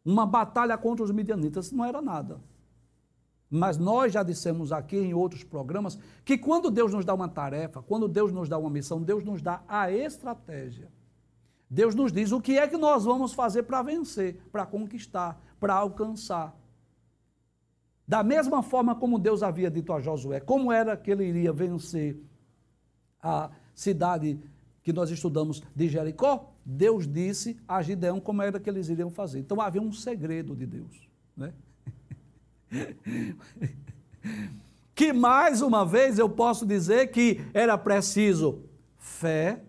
uma 0.04 0.24
batalha 0.24 0.76
contra 0.78 1.04
os 1.04 1.10
midianitas? 1.10 1.70
Não 1.70 1.84
era 1.84 2.00
nada. 2.00 2.40
Mas 3.54 3.76
nós 3.76 4.14
já 4.14 4.22
dissemos 4.22 4.72
aqui 4.72 4.96
em 4.96 5.12
outros 5.12 5.44
programas 5.44 5.98
que 6.24 6.38
quando 6.38 6.70
Deus 6.70 6.90
nos 6.94 7.04
dá 7.04 7.12
uma 7.12 7.28
tarefa, 7.28 7.82
quando 7.82 8.08
Deus 8.08 8.32
nos 8.32 8.48
dá 8.48 8.56
uma 8.56 8.70
missão, 8.70 9.02
Deus 9.02 9.22
nos 9.22 9.42
dá 9.42 9.62
a 9.68 9.92
estratégia. 9.92 10.88
Deus 11.68 11.94
nos 11.94 12.10
diz 12.10 12.32
o 12.32 12.40
que 12.40 12.56
é 12.56 12.66
que 12.66 12.78
nós 12.78 13.04
vamos 13.04 13.34
fazer 13.34 13.64
para 13.64 13.82
vencer, 13.82 14.40
para 14.50 14.64
conquistar, 14.64 15.38
para 15.60 15.74
alcançar. 15.74 16.58
Da 18.08 18.22
mesma 18.22 18.62
forma 18.62 18.94
como 18.94 19.18
Deus 19.18 19.42
havia 19.42 19.70
dito 19.70 19.92
a 19.92 20.00
Josué, 20.00 20.40
como 20.40 20.72
era 20.72 20.96
que 20.96 21.10
ele 21.10 21.24
iria 21.26 21.52
vencer 21.52 22.18
a 23.22 23.50
cidade 23.74 24.40
que 24.82 24.94
nós 24.94 25.10
estudamos 25.10 25.62
de 25.76 25.88
Jericó, 25.90 26.54
Deus 26.64 27.06
disse 27.06 27.60
a 27.68 27.82
Gideão 27.82 28.18
como 28.18 28.40
era 28.40 28.58
que 28.58 28.70
eles 28.70 28.88
iriam 28.88 29.10
fazer. 29.10 29.40
Então 29.40 29.60
havia 29.60 29.82
um 29.82 29.92
segredo 29.92 30.56
de 30.56 30.64
Deus. 30.64 31.06
Né? 31.36 31.52
que 34.94 35.12
mais 35.12 35.62
uma 35.62 35.84
vez 35.84 36.18
eu 36.18 36.28
posso 36.28 36.66
dizer 36.66 37.10
que 37.10 37.40
era 37.52 37.76
preciso 37.76 38.62
fé, 38.98 39.62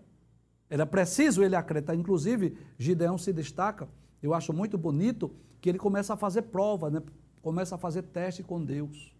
era 0.68 0.86
preciso 0.86 1.42
ele 1.42 1.56
acreditar. 1.56 1.94
Inclusive, 1.94 2.56
Gideão 2.78 3.18
se 3.18 3.32
destaca, 3.32 3.88
eu 4.22 4.34
acho 4.34 4.52
muito 4.52 4.78
bonito, 4.78 5.30
que 5.60 5.68
ele 5.68 5.78
começa 5.78 6.14
a 6.14 6.16
fazer 6.16 6.42
prova, 6.42 6.90
né? 6.90 7.02
começa 7.40 7.74
a 7.74 7.78
fazer 7.78 8.02
teste 8.02 8.42
com 8.42 8.64
Deus. 8.64 9.14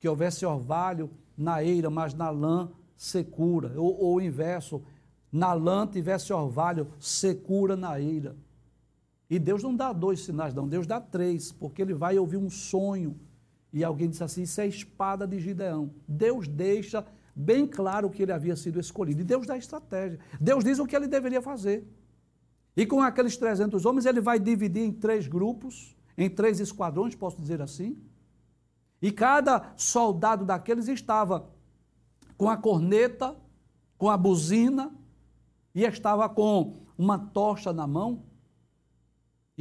Que 0.00 0.08
houvesse 0.08 0.44
orvalho 0.44 1.10
na 1.36 1.62
eira, 1.62 1.88
mas 1.88 2.14
na 2.14 2.30
lã 2.30 2.70
secura, 2.96 3.72
ou, 3.76 4.00
ou 4.00 4.16
o 4.16 4.20
inverso, 4.20 4.82
na 5.30 5.52
lã 5.52 5.86
tivesse 5.86 6.32
orvalho, 6.32 6.88
secura 6.98 7.76
na 7.76 8.00
eira. 8.00 8.36
E 9.32 9.38
Deus 9.38 9.62
não 9.62 9.74
dá 9.74 9.94
dois 9.94 10.20
sinais, 10.20 10.52
não, 10.52 10.68
Deus 10.68 10.86
dá 10.86 11.00
três, 11.00 11.50
porque 11.50 11.80
ele 11.80 11.94
vai 11.94 12.18
ouvir 12.18 12.36
um 12.36 12.50
sonho. 12.50 13.18
E 13.72 13.82
alguém 13.82 14.10
disse 14.10 14.22
assim: 14.22 14.42
Isso 14.42 14.60
é 14.60 14.64
a 14.64 14.66
espada 14.66 15.26
de 15.26 15.40
Gideão. 15.40 15.90
Deus 16.06 16.46
deixa 16.46 17.02
bem 17.34 17.66
claro 17.66 18.10
que 18.10 18.22
ele 18.22 18.30
havia 18.30 18.54
sido 18.54 18.78
escolhido. 18.78 19.22
E 19.22 19.24
Deus 19.24 19.46
dá 19.46 19.56
estratégia. 19.56 20.18
Deus 20.38 20.62
diz 20.62 20.78
o 20.78 20.86
que 20.86 20.94
ele 20.94 21.08
deveria 21.08 21.40
fazer. 21.40 21.82
E 22.76 22.84
com 22.84 23.00
aqueles 23.00 23.34
300 23.38 23.86
homens, 23.86 24.04
ele 24.04 24.20
vai 24.20 24.38
dividir 24.38 24.82
em 24.82 24.92
três 24.92 25.26
grupos, 25.26 25.96
em 26.18 26.28
três 26.28 26.60
esquadrões, 26.60 27.14
posso 27.14 27.40
dizer 27.40 27.62
assim. 27.62 27.96
E 29.00 29.10
cada 29.10 29.72
soldado 29.78 30.44
daqueles 30.44 30.88
estava 30.88 31.48
com 32.36 32.50
a 32.50 32.56
corneta, 32.58 33.34
com 33.96 34.10
a 34.10 34.16
buzina 34.18 34.94
e 35.74 35.84
estava 35.84 36.28
com 36.28 36.74
uma 36.98 37.18
tocha 37.18 37.72
na 37.72 37.86
mão. 37.86 38.30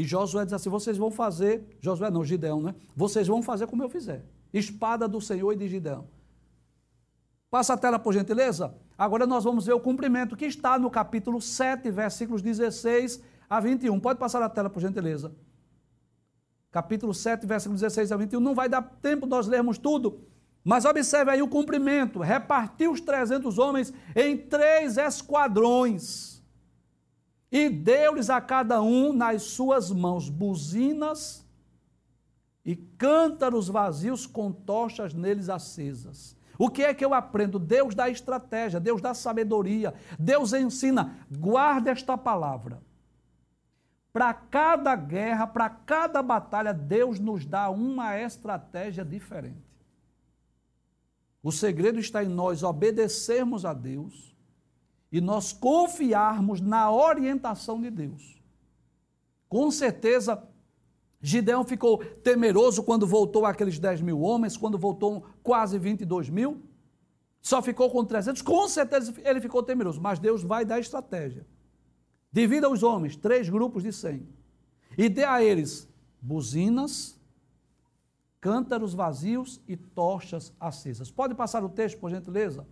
E 0.02 0.04
Josué 0.04 0.44
diz 0.44 0.54
assim: 0.54 0.68
vocês 0.68 0.98
vão 0.98 1.12
fazer, 1.12 1.78
Josué 1.80 2.10
não, 2.10 2.26
Gideão, 2.26 2.60
né? 2.60 2.74
Vocês 2.96 3.28
vão 3.28 3.44
fazer 3.44 3.68
como 3.68 3.84
eu 3.84 3.90
fizer. 3.90 4.26
Espada 4.52 5.08
do 5.08 5.22
Senhor 5.22 5.54
e 5.54 5.56
de 5.56 5.68
Gideão. 5.68 6.08
Passa 7.52 7.76
a 7.76 7.78
tela, 7.78 8.00
por 8.00 8.12
gentileza. 8.12 8.74
Agora 8.98 9.28
nós 9.28 9.44
vamos 9.44 9.68
ver 9.68 9.74
o 9.74 9.80
cumprimento 9.80 10.36
que 10.36 10.46
está 10.46 10.80
no 10.80 10.90
capítulo 10.90 11.40
7, 11.40 11.92
versículos 11.92 12.42
16 12.42 13.22
a 13.48 13.60
21. 13.60 14.00
Pode 14.00 14.18
passar 14.18 14.42
a 14.42 14.50
tela, 14.50 14.72
por 14.72 14.80
gentileza. 14.80 15.32
Capítulo 16.72 17.14
7, 17.14 17.46
versículos 17.46 17.82
16 17.82 18.12
a 18.12 18.18
21. 18.18 18.40
Não 18.40 18.56
vai 18.56 18.68
dar 18.68 18.82
tempo 18.82 19.28
nós 19.28 19.46
lermos 19.46 19.78
tudo, 19.78 20.22
mas 20.64 20.84
observe 20.84 21.30
aí 21.30 21.44
o 21.44 21.48
cumprimento. 21.48 22.22
Repartiu 22.22 22.92
os 22.92 23.02
300 23.02 23.60
homens 23.60 23.94
em 24.16 24.36
três 24.36 24.98
esquadrões 24.98 26.31
e 27.52 27.70
deu-lhes 27.70 28.30
a 28.30 28.40
cada 28.40 28.82
um 28.82 29.12
nas 29.12 29.44
suas 29.44 29.92
mãos 29.92 30.30
buzinas 30.30 31.46
e 32.64 32.76
cântaros 32.76 33.68
vazios 33.68 34.26
com 34.26 34.52
tochas 34.52 35.14
neles 35.14 35.50
acesas. 35.50 36.38
O 36.58 36.70
que 36.70 36.84
é 36.84 36.94
que 36.94 37.04
eu 37.04 37.14
aprendo? 37.14 37.60
Deus 37.60 37.94
dá 37.94 38.10
estratégia, 38.10 38.80
Deus 38.80 39.02
dá 39.02 39.14
sabedoria, 39.14 39.94
Deus 40.18 40.54
ensina. 40.54 41.26
Guarda 41.30 41.92
esta 41.92 42.18
palavra. 42.18 42.82
Para 44.14 44.34
cada 44.34 44.96
guerra, 44.96 45.48
para 45.48 45.70
cada 45.70 46.22
batalha, 46.22 46.74
Deus 46.74 47.20
nos 47.20 47.46
dá 47.46 47.70
uma 47.70 48.18
estratégia 48.20 49.04
diferente. 49.04 49.72
O 51.42 51.52
segredo 51.52 52.00
está 52.00 52.24
em 52.24 52.28
nós 52.28 52.62
obedecermos 52.62 53.66
a 53.66 53.74
Deus 53.74 54.31
e 55.12 55.20
nós 55.20 55.52
confiarmos 55.52 56.62
na 56.62 56.92
orientação 56.92 57.82
de 57.82 57.90
Deus. 57.90 58.42
Com 59.50 59.70
certeza, 59.70 60.42
Gideão 61.22 61.64
ficou 61.66 61.98
temeroso 61.98 62.82
quando 62.84 63.06
voltou 63.06 63.46
aqueles 63.46 63.78
10 63.78 64.02
mil 64.02 64.22
homens, 64.22 64.56
quando 64.56 64.78
voltou 64.78 65.26
quase 65.44 65.78
22 65.78 66.30
mil. 66.30 66.64
Só 67.42 67.62
ficou 67.62 67.90
com 67.90 68.06
300. 68.06 68.42
Com 68.42 68.68
certeza 68.68 69.14
ele 69.24 69.42
ficou 69.42 69.62
temeroso, 69.62 70.00
mas 70.00 70.20
Deus 70.20 70.44
vai 70.44 70.64
dar 70.64 70.80
estratégia. 70.80 71.46
Divida 72.32 72.70
os 72.70 72.82
homens, 72.82 73.16
três 73.16 73.50
grupos 73.50 73.84
de 73.84 73.92
100. 73.92 74.26
E 74.98 75.10
dê 75.10 75.26
a 75.26 75.44
eles 75.44 75.88
buzinas, 76.22 77.20
cântaros 78.40 78.94
vazios 78.94 79.62
e 79.68 79.76
tochas 79.76 80.54
acesas. 80.60 81.12
Pode 81.12 81.36
passar 81.36 81.64
o 81.64 81.70
texto, 81.70 82.00
por 82.00 82.10
gentileza? 82.10 82.66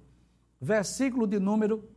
Versículo 0.61 1.27
de 1.27 1.39
número 1.39 1.87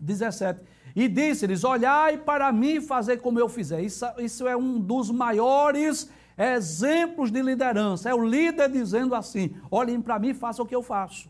17. 0.00 0.62
E 0.94 1.08
disse-lhes: 1.08 1.64
Olhai 1.64 2.16
para 2.16 2.50
mim 2.52 2.76
e 2.76 2.80
fazer 2.80 3.18
como 3.18 3.38
eu 3.38 3.48
fizer. 3.48 3.82
Isso, 3.82 4.06
isso 4.18 4.48
é 4.48 4.56
um 4.56 4.80
dos 4.80 5.10
maiores 5.10 6.10
exemplos 6.38 7.30
de 7.30 7.42
liderança. 7.42 8.08
É 8.08 8.14
o 8.14 8.24
líder 8.24 8.70
dizendo 8.70 9.14
assim: 9.14 9.54
Olhem 9.70 10.00
para 10.00 10.18
mim 10.18 10.28
e 10.28 10.34
façam 10.34 10.64
o 10.64 10.68
que 10.68 10.74
eu 10.74 10.82
faço. 10.82 11.28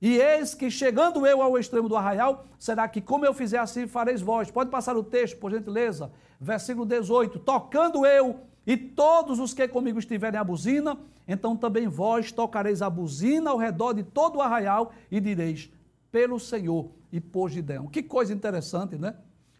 E 0.00 0.16
eis 0.16 0.54
que, 0.54 0.70
chegando 0.70 1.26
eu 1.26 1.42
ao 1.42 1.58
extremo 1.58 1.88
do 1.88 1.96
arraial, 1.96 2.46
será 2.56 2.86
que, 2.86 3.00
como 3.00 3.26
eu 3.26 3.34
fizer 3.34 3.58
assim, 3.58 3.86
fareis 3.86 4.20
vós. 4.20 4.48
Pode 4.48 4.70
passar 4.70 4.96
o 4.96 5.02
texto, 5.02 5.38
por 5.38 5.50
gentileza. 5.50 6.12
Versículo 6.40 6.86
18: 6.86 7.38
Tocando 7.40 8.06
eu 8.06 8.40
e 8.66 8.76
todos 8.76 9.40
os 9.40 9.52
que 9.52 9.66
comigo 9.66 9.98
estiverem 9.98 10.38
a 10.38 10.44
buzina, 10.44 10.96
então 11.26 11.56
também 11.56 11.88
vós 11.88 12.30
tocareis 12.30 12.80
a 12.80 12.88
buzina 12.88 13.50
ao 13.50 13.56
redor 13.56 13.92
de 13.92 14.02
todo 14.02 14.36
o 14.36 14.42
arraial 14.42 14.92
e 15.10 15.18
direis: 15.20 15.70
Pelo 16.10 16.38
Senhor 16.38 16.90
e 17.12 17.20
por 17.20 17.50
Gideão. 17.50 17.86
Que 17.86 18.02
coisa 18.02 18.32
interessante, 18.32 18.96
né? 18.96 19.14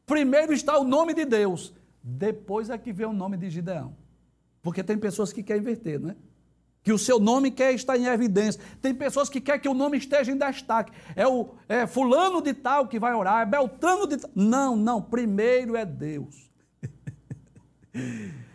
Primeiro 0.07 0.53
está 0.53 0.79
o 0.79 0.85
nome 0.85 1.13
de 1.13 1.25
Deus, 1.25 1.75
depois 2.03 2.71
é 2.71 2.79
que 2.79 2.93
vem 2.93 3.07
o 3.07 3.13
nome 3.13 3.37
de 3.37 3.51
Gideão. 3.51 3.95
Porque 4.63 4.83
tem 4.83 4.99
pessoas 4.99 5.33
que 5.33 5.43
querem 5.43 5.63
inverter, 5.63 6.01
né? 6.01 6.17
Que 6.83 6.93
o 6.93 6.99
seu 6.99 7.21
nome 7.21 7.51
quer 7.51 7.75
estar 7.75 7.99
em 7.99 8.07
evidência. 8.07 8.61
Tem 8.81 8.95
pessoas 8.95 9.29
que 9.29 9.41
querem 9.41 9.61
que 9.61 9.69
o 9.69 9.75
nome 9.75 9.99
esteja 9.99 10.33
em 10.33 10.39
destaque. 10.39 10.93
É 11.15 11.27
o 11.27 11.51
é 11.69 11.87
fulano 11.87 12.41
de 12.41 12.55
tal 12.55 12.89
que 12.89 12.99
vai 12.99 13.15
orar, 13.15 13.43
é 13.43 13.47
Beltrano 13.47 14.07
de 14.07 14.17
tal. 14.17 14.31
Não, 14.35 14.77
não, 14.77 15.03
primeiro 15.03 15.77
é 15.77 15.85
Deus. 15.85 16.51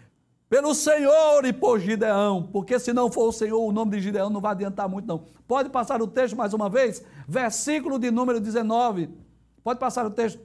Pelo 0.54 0.76
Senhor 0.76 1.44
e 1.46 1.52
por 1.52 1.80
Gideão, 1.80 2.48
porque 2.54 2.78
se 2.78 2.94
não 2.94 3.12
for 3.12 3.30
o 3.30 3.32
Senhor, 3.32 3.60
o 3.60 3.72
nome 3.72 3.98
de 3.98 4.04
Gideão 4.04 4.30
não 4.30 4.40
vai 4.40 4.52
adiantar 4.52 4.88
muito, 4.88 5.08
não. 5.08 5.26
Pode 5.48 5.68
passar 5.72 6.00
o 6.00 6.06
texto 6.06 6.38
mais 6.38 6.54
uma 6.54 6.70
vez? 6.70 7.04
Versículo 7.28 7.98
de 7.98 8.12
número 8.12 8.40
19. 8.40 9.10
Pode 9.64 9.80
passar 9.80 10.06
o 10.06 10.12
texto. 10.12 10.40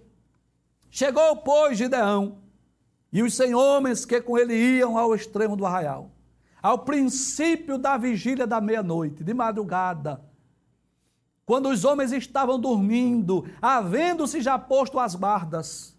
Chegou, 0.91 1.37
pois, 1.37 1.77
Gideão 1.77 2.39
e 3.13 3.23
os 3.23 3.35
cem 3.35 3.55
homens 3.55 4.07
que 4.07 4.19
com 4.19 4.39
ele 4.39 4.55
iam 4.55 4.97
ao 4.97 5.15
extremo 5.15 5.55
do 5.55 5.67
arraial, 5.67 6.11
ao 6.63 6.79
princípio 6.79 7.77
da 7.77 7.99
vigília 7.99 8.47
da 8.47 8.63
meia-noite, 8.63 9.23
de 9.23 9.35
madrugada, 9.35 10.25
quando 11.45 11.69
os 11.69 11.85
homens 11.85 12.13
estavam 12.13 12.59
dormindo, 12.59 13.45
havendo-se 13.61 14.41
já 14.41 14.59
posto 14.59 14.99
as 14.99 15.15
guardas, 15.15 15.98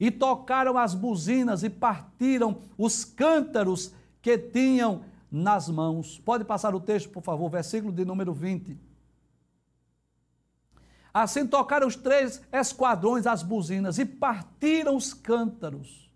e 0.00 0.10
tocaram 0.10 0.78
as 0.78 0.94
buzinas 0.94 1.62
e 1.62 1.68
partiram 1.68 2.62
os 2.78 3.04
cântaros 3.04 3.92
que 4.22 4.38
tinham 4.38 5.02
nas 5.30 5.68
mãos. 5.68 6.18
Pode 6.18 6.42
passar 6.42 6.74
o 6.74 6.80
texto, 6.80 7.10
por 7.10 7.22
favor, 7.22 7.50
versículo 7.50 7.92
de 7.92 8.04
número 8.04 8.32
20. 8.32 8.78
Assim 11.12 11.46
tocaram 11.46 11.86
os 11.86 11.96
três 11.96 12.40
esquadrões 12.50 13.26
as 13.26 13.42
buzinas 13.42 13.98
e 13.98 14.06
partiram 14.06 14.96
os 14.96 15.12
cântaros. 15.12 16.10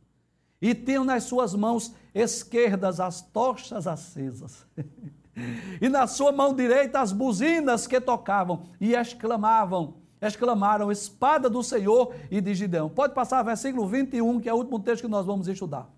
E 0.62 0.74
tinham 0.74 1.05
nas 1.05 1.24
suas 1.24 1.55
mãos 1.55 1.95
esquerdas 2.14 3.01
as 3.01 3.20
tochas 3.20 3.87
acesas. 3.87 4.64
e 5.78 5.89
na 5.91 6.07
sua 6.07 6.32
mão 6.32 6.55
direita 6.55 7.01
as 7.01 7.12
buzinas 7.12 7.87
que 7.87 8.01
tocavam 8.01 8.62
e 8.80 8.95
exclamavam: 8.95 10.03
exclamaram: 10.26 10.90
Espada 10.90 11.50
do 11.50 11.62
Senhor 11.62 12.14
e 12.30 12.40
de 12.40 12.54
Gideão. 12.54 12.88
Pode 12.88 13.14
passar 13.14 13.42
versículo 13.42 13.86
21, 13.86 14.40
que 14.40 14.48
é 14.48 14.54
o 14.54 14.56
último 14.56 14.80
texto 14.80 15.02
que 15.02 15.08
nós 15.08 15.26
vamos 15.26 15.48
estudar. 15.48 15.88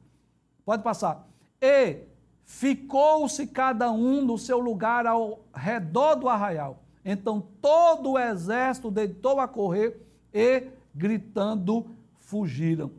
Pode 0.65 0.83
passar. 0.83 1.29
E 1.61 2.01
ficou-se 2.45 3.47
cada 3.47 3.91
um 3.91 4.23
no 4.23 4.37
seu 4.37 4.59
lugar 4.59 5.07
ao 5.07 5.41
redor 5.55 6.15
do 6.17 6.29
arraial. 6.29 6.83
Então 7.05 7.41
todo 7.61 8.13
o 8.13 8.19
exército 8.19 8.91
deitou 8.91 9.41
a 9.41 9.49
correr 9.49 10.01
e, 10.35 10.65
gritando, 10.95 11.87
fugiram. 12.19 12.91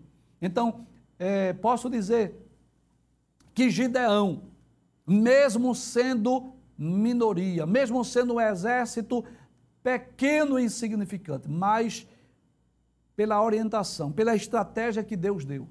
Então, 0.42 0.86
é, 1.20 1.54
posso 1.54 1.90
dizer 1.90 2.48
que 3.54 3.70
Gideão, 3.70 4.44
mesmo 5.06 5.74
sendo 5.76 6.54
minoria, 6.78 7.66
mesmo 7.66 8.04
sendo 8.06 8.36
um 8.36 8.42
exército 8.42 9.26
pequeno 9.88 10.60
e 10.60 10.66
insignificante, 10.66 11.50
mas 11.50 12.06
pela 13.16 13.42
orientação, 13.42 14.12
pela 14.12 14.36
estratégia 14.36 15.02
que 15.02 15.16
Deus 15.16 15.46
deu. 15.46 15.66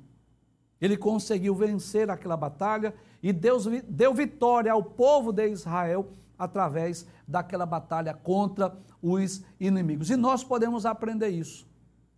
Ele 0.80 0.96
conseguiu 0.96 1.54
vencer 1.54 2.08
aquela 2.08 2.34
batalha 2.34 2.94
e 3.22 3.30
Deus 3.30 3.66
deu 3.86 4.14
vitória 4.14 4.72
ao 4.72 4.82
povo 4.82 5.32
de 5.32 5.46
Israel 5.48 6.08
através 6.38 7.06
daquela 7.28 7.66
batalha 7.66 8.14
contra 8.14 8.74
os 9.02 9.44
inimigos. 9.60 10.08
E 10.08 10.16
nós 10.16 10.42
podemos 10.42 10.86
aprender 10.86 11.28
isso. 11.28 11.66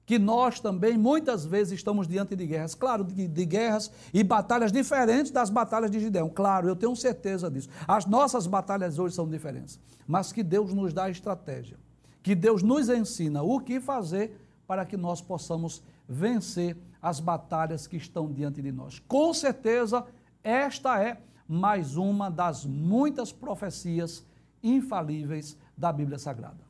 Que 0.06 0.20
nós 0.20 0.60
também 0.60 0.96
muitas 0.96 1.44
vezes 1.44 1.72
estamos 1.72 2.06
diante 2.06 2.36
de 2.36 2.46
guerras, 2.46 2.76
claro, 2.76 3.02
de, 3.02 3.26
de, 3.26 3.44
guerras 3.44 3.90
e 4.14 4.22
batalhas 4.22 4.70
diferentes 4.70 5.32
das 5.32 5.50
batalhas 5.50 5.90
de 5.90 5.98
Gideão. 5.98 6.30
Claro, 6.30 6.68
eu 6.68 6.76
tenho 6.76 6.94
certeza 6.94 7.50
disso. 7.50 7.68
As 7.88 8.06
nossas 8.06 8.46
batalhas 8.46 9.00
hoje 9.00 9.16
são 9.16 9.28
diferentes, 9.28 9.80
mas 10.06 10.32
que 10.32 10.44
Deus 10.44 10.72
nos 10.72 10.92
dá 10.92 11.10
estratégia 11.10 11.76
que 12.22 12.34
Deus 12.34 12.62
nos 12.62 12.88
ensina 12.88 13.42
o 13.42 13.60
que 13.60 13.80
fazer 13.80 14.40
para 14.66 14.84
que 14.84 14.96
nós 14.96 15.20
possamos 15.20 15.82
vencer 16.08 16.76
as 17.00 17.20
batalhas 17.20 17.86
que 17.86 17.96
estão 17.96 18.32
diante 18.32 18.60
de 18.60 18.72
nós. 18.72 18.98
Com 19.06 19.32
certeza, 19.32 20.04
esta 20.42 21.02
é 21.02 21.20
mais 21.46 21.96
uma 21.96 22.30
das 22.30 22.64
muitas 22.66 23.32
profecias 23.32 24.24
infalíveis 24.62 25.56
da 25.76 25.92
Bíblia 25.92 26.18
Sagrada. 26.18 26.67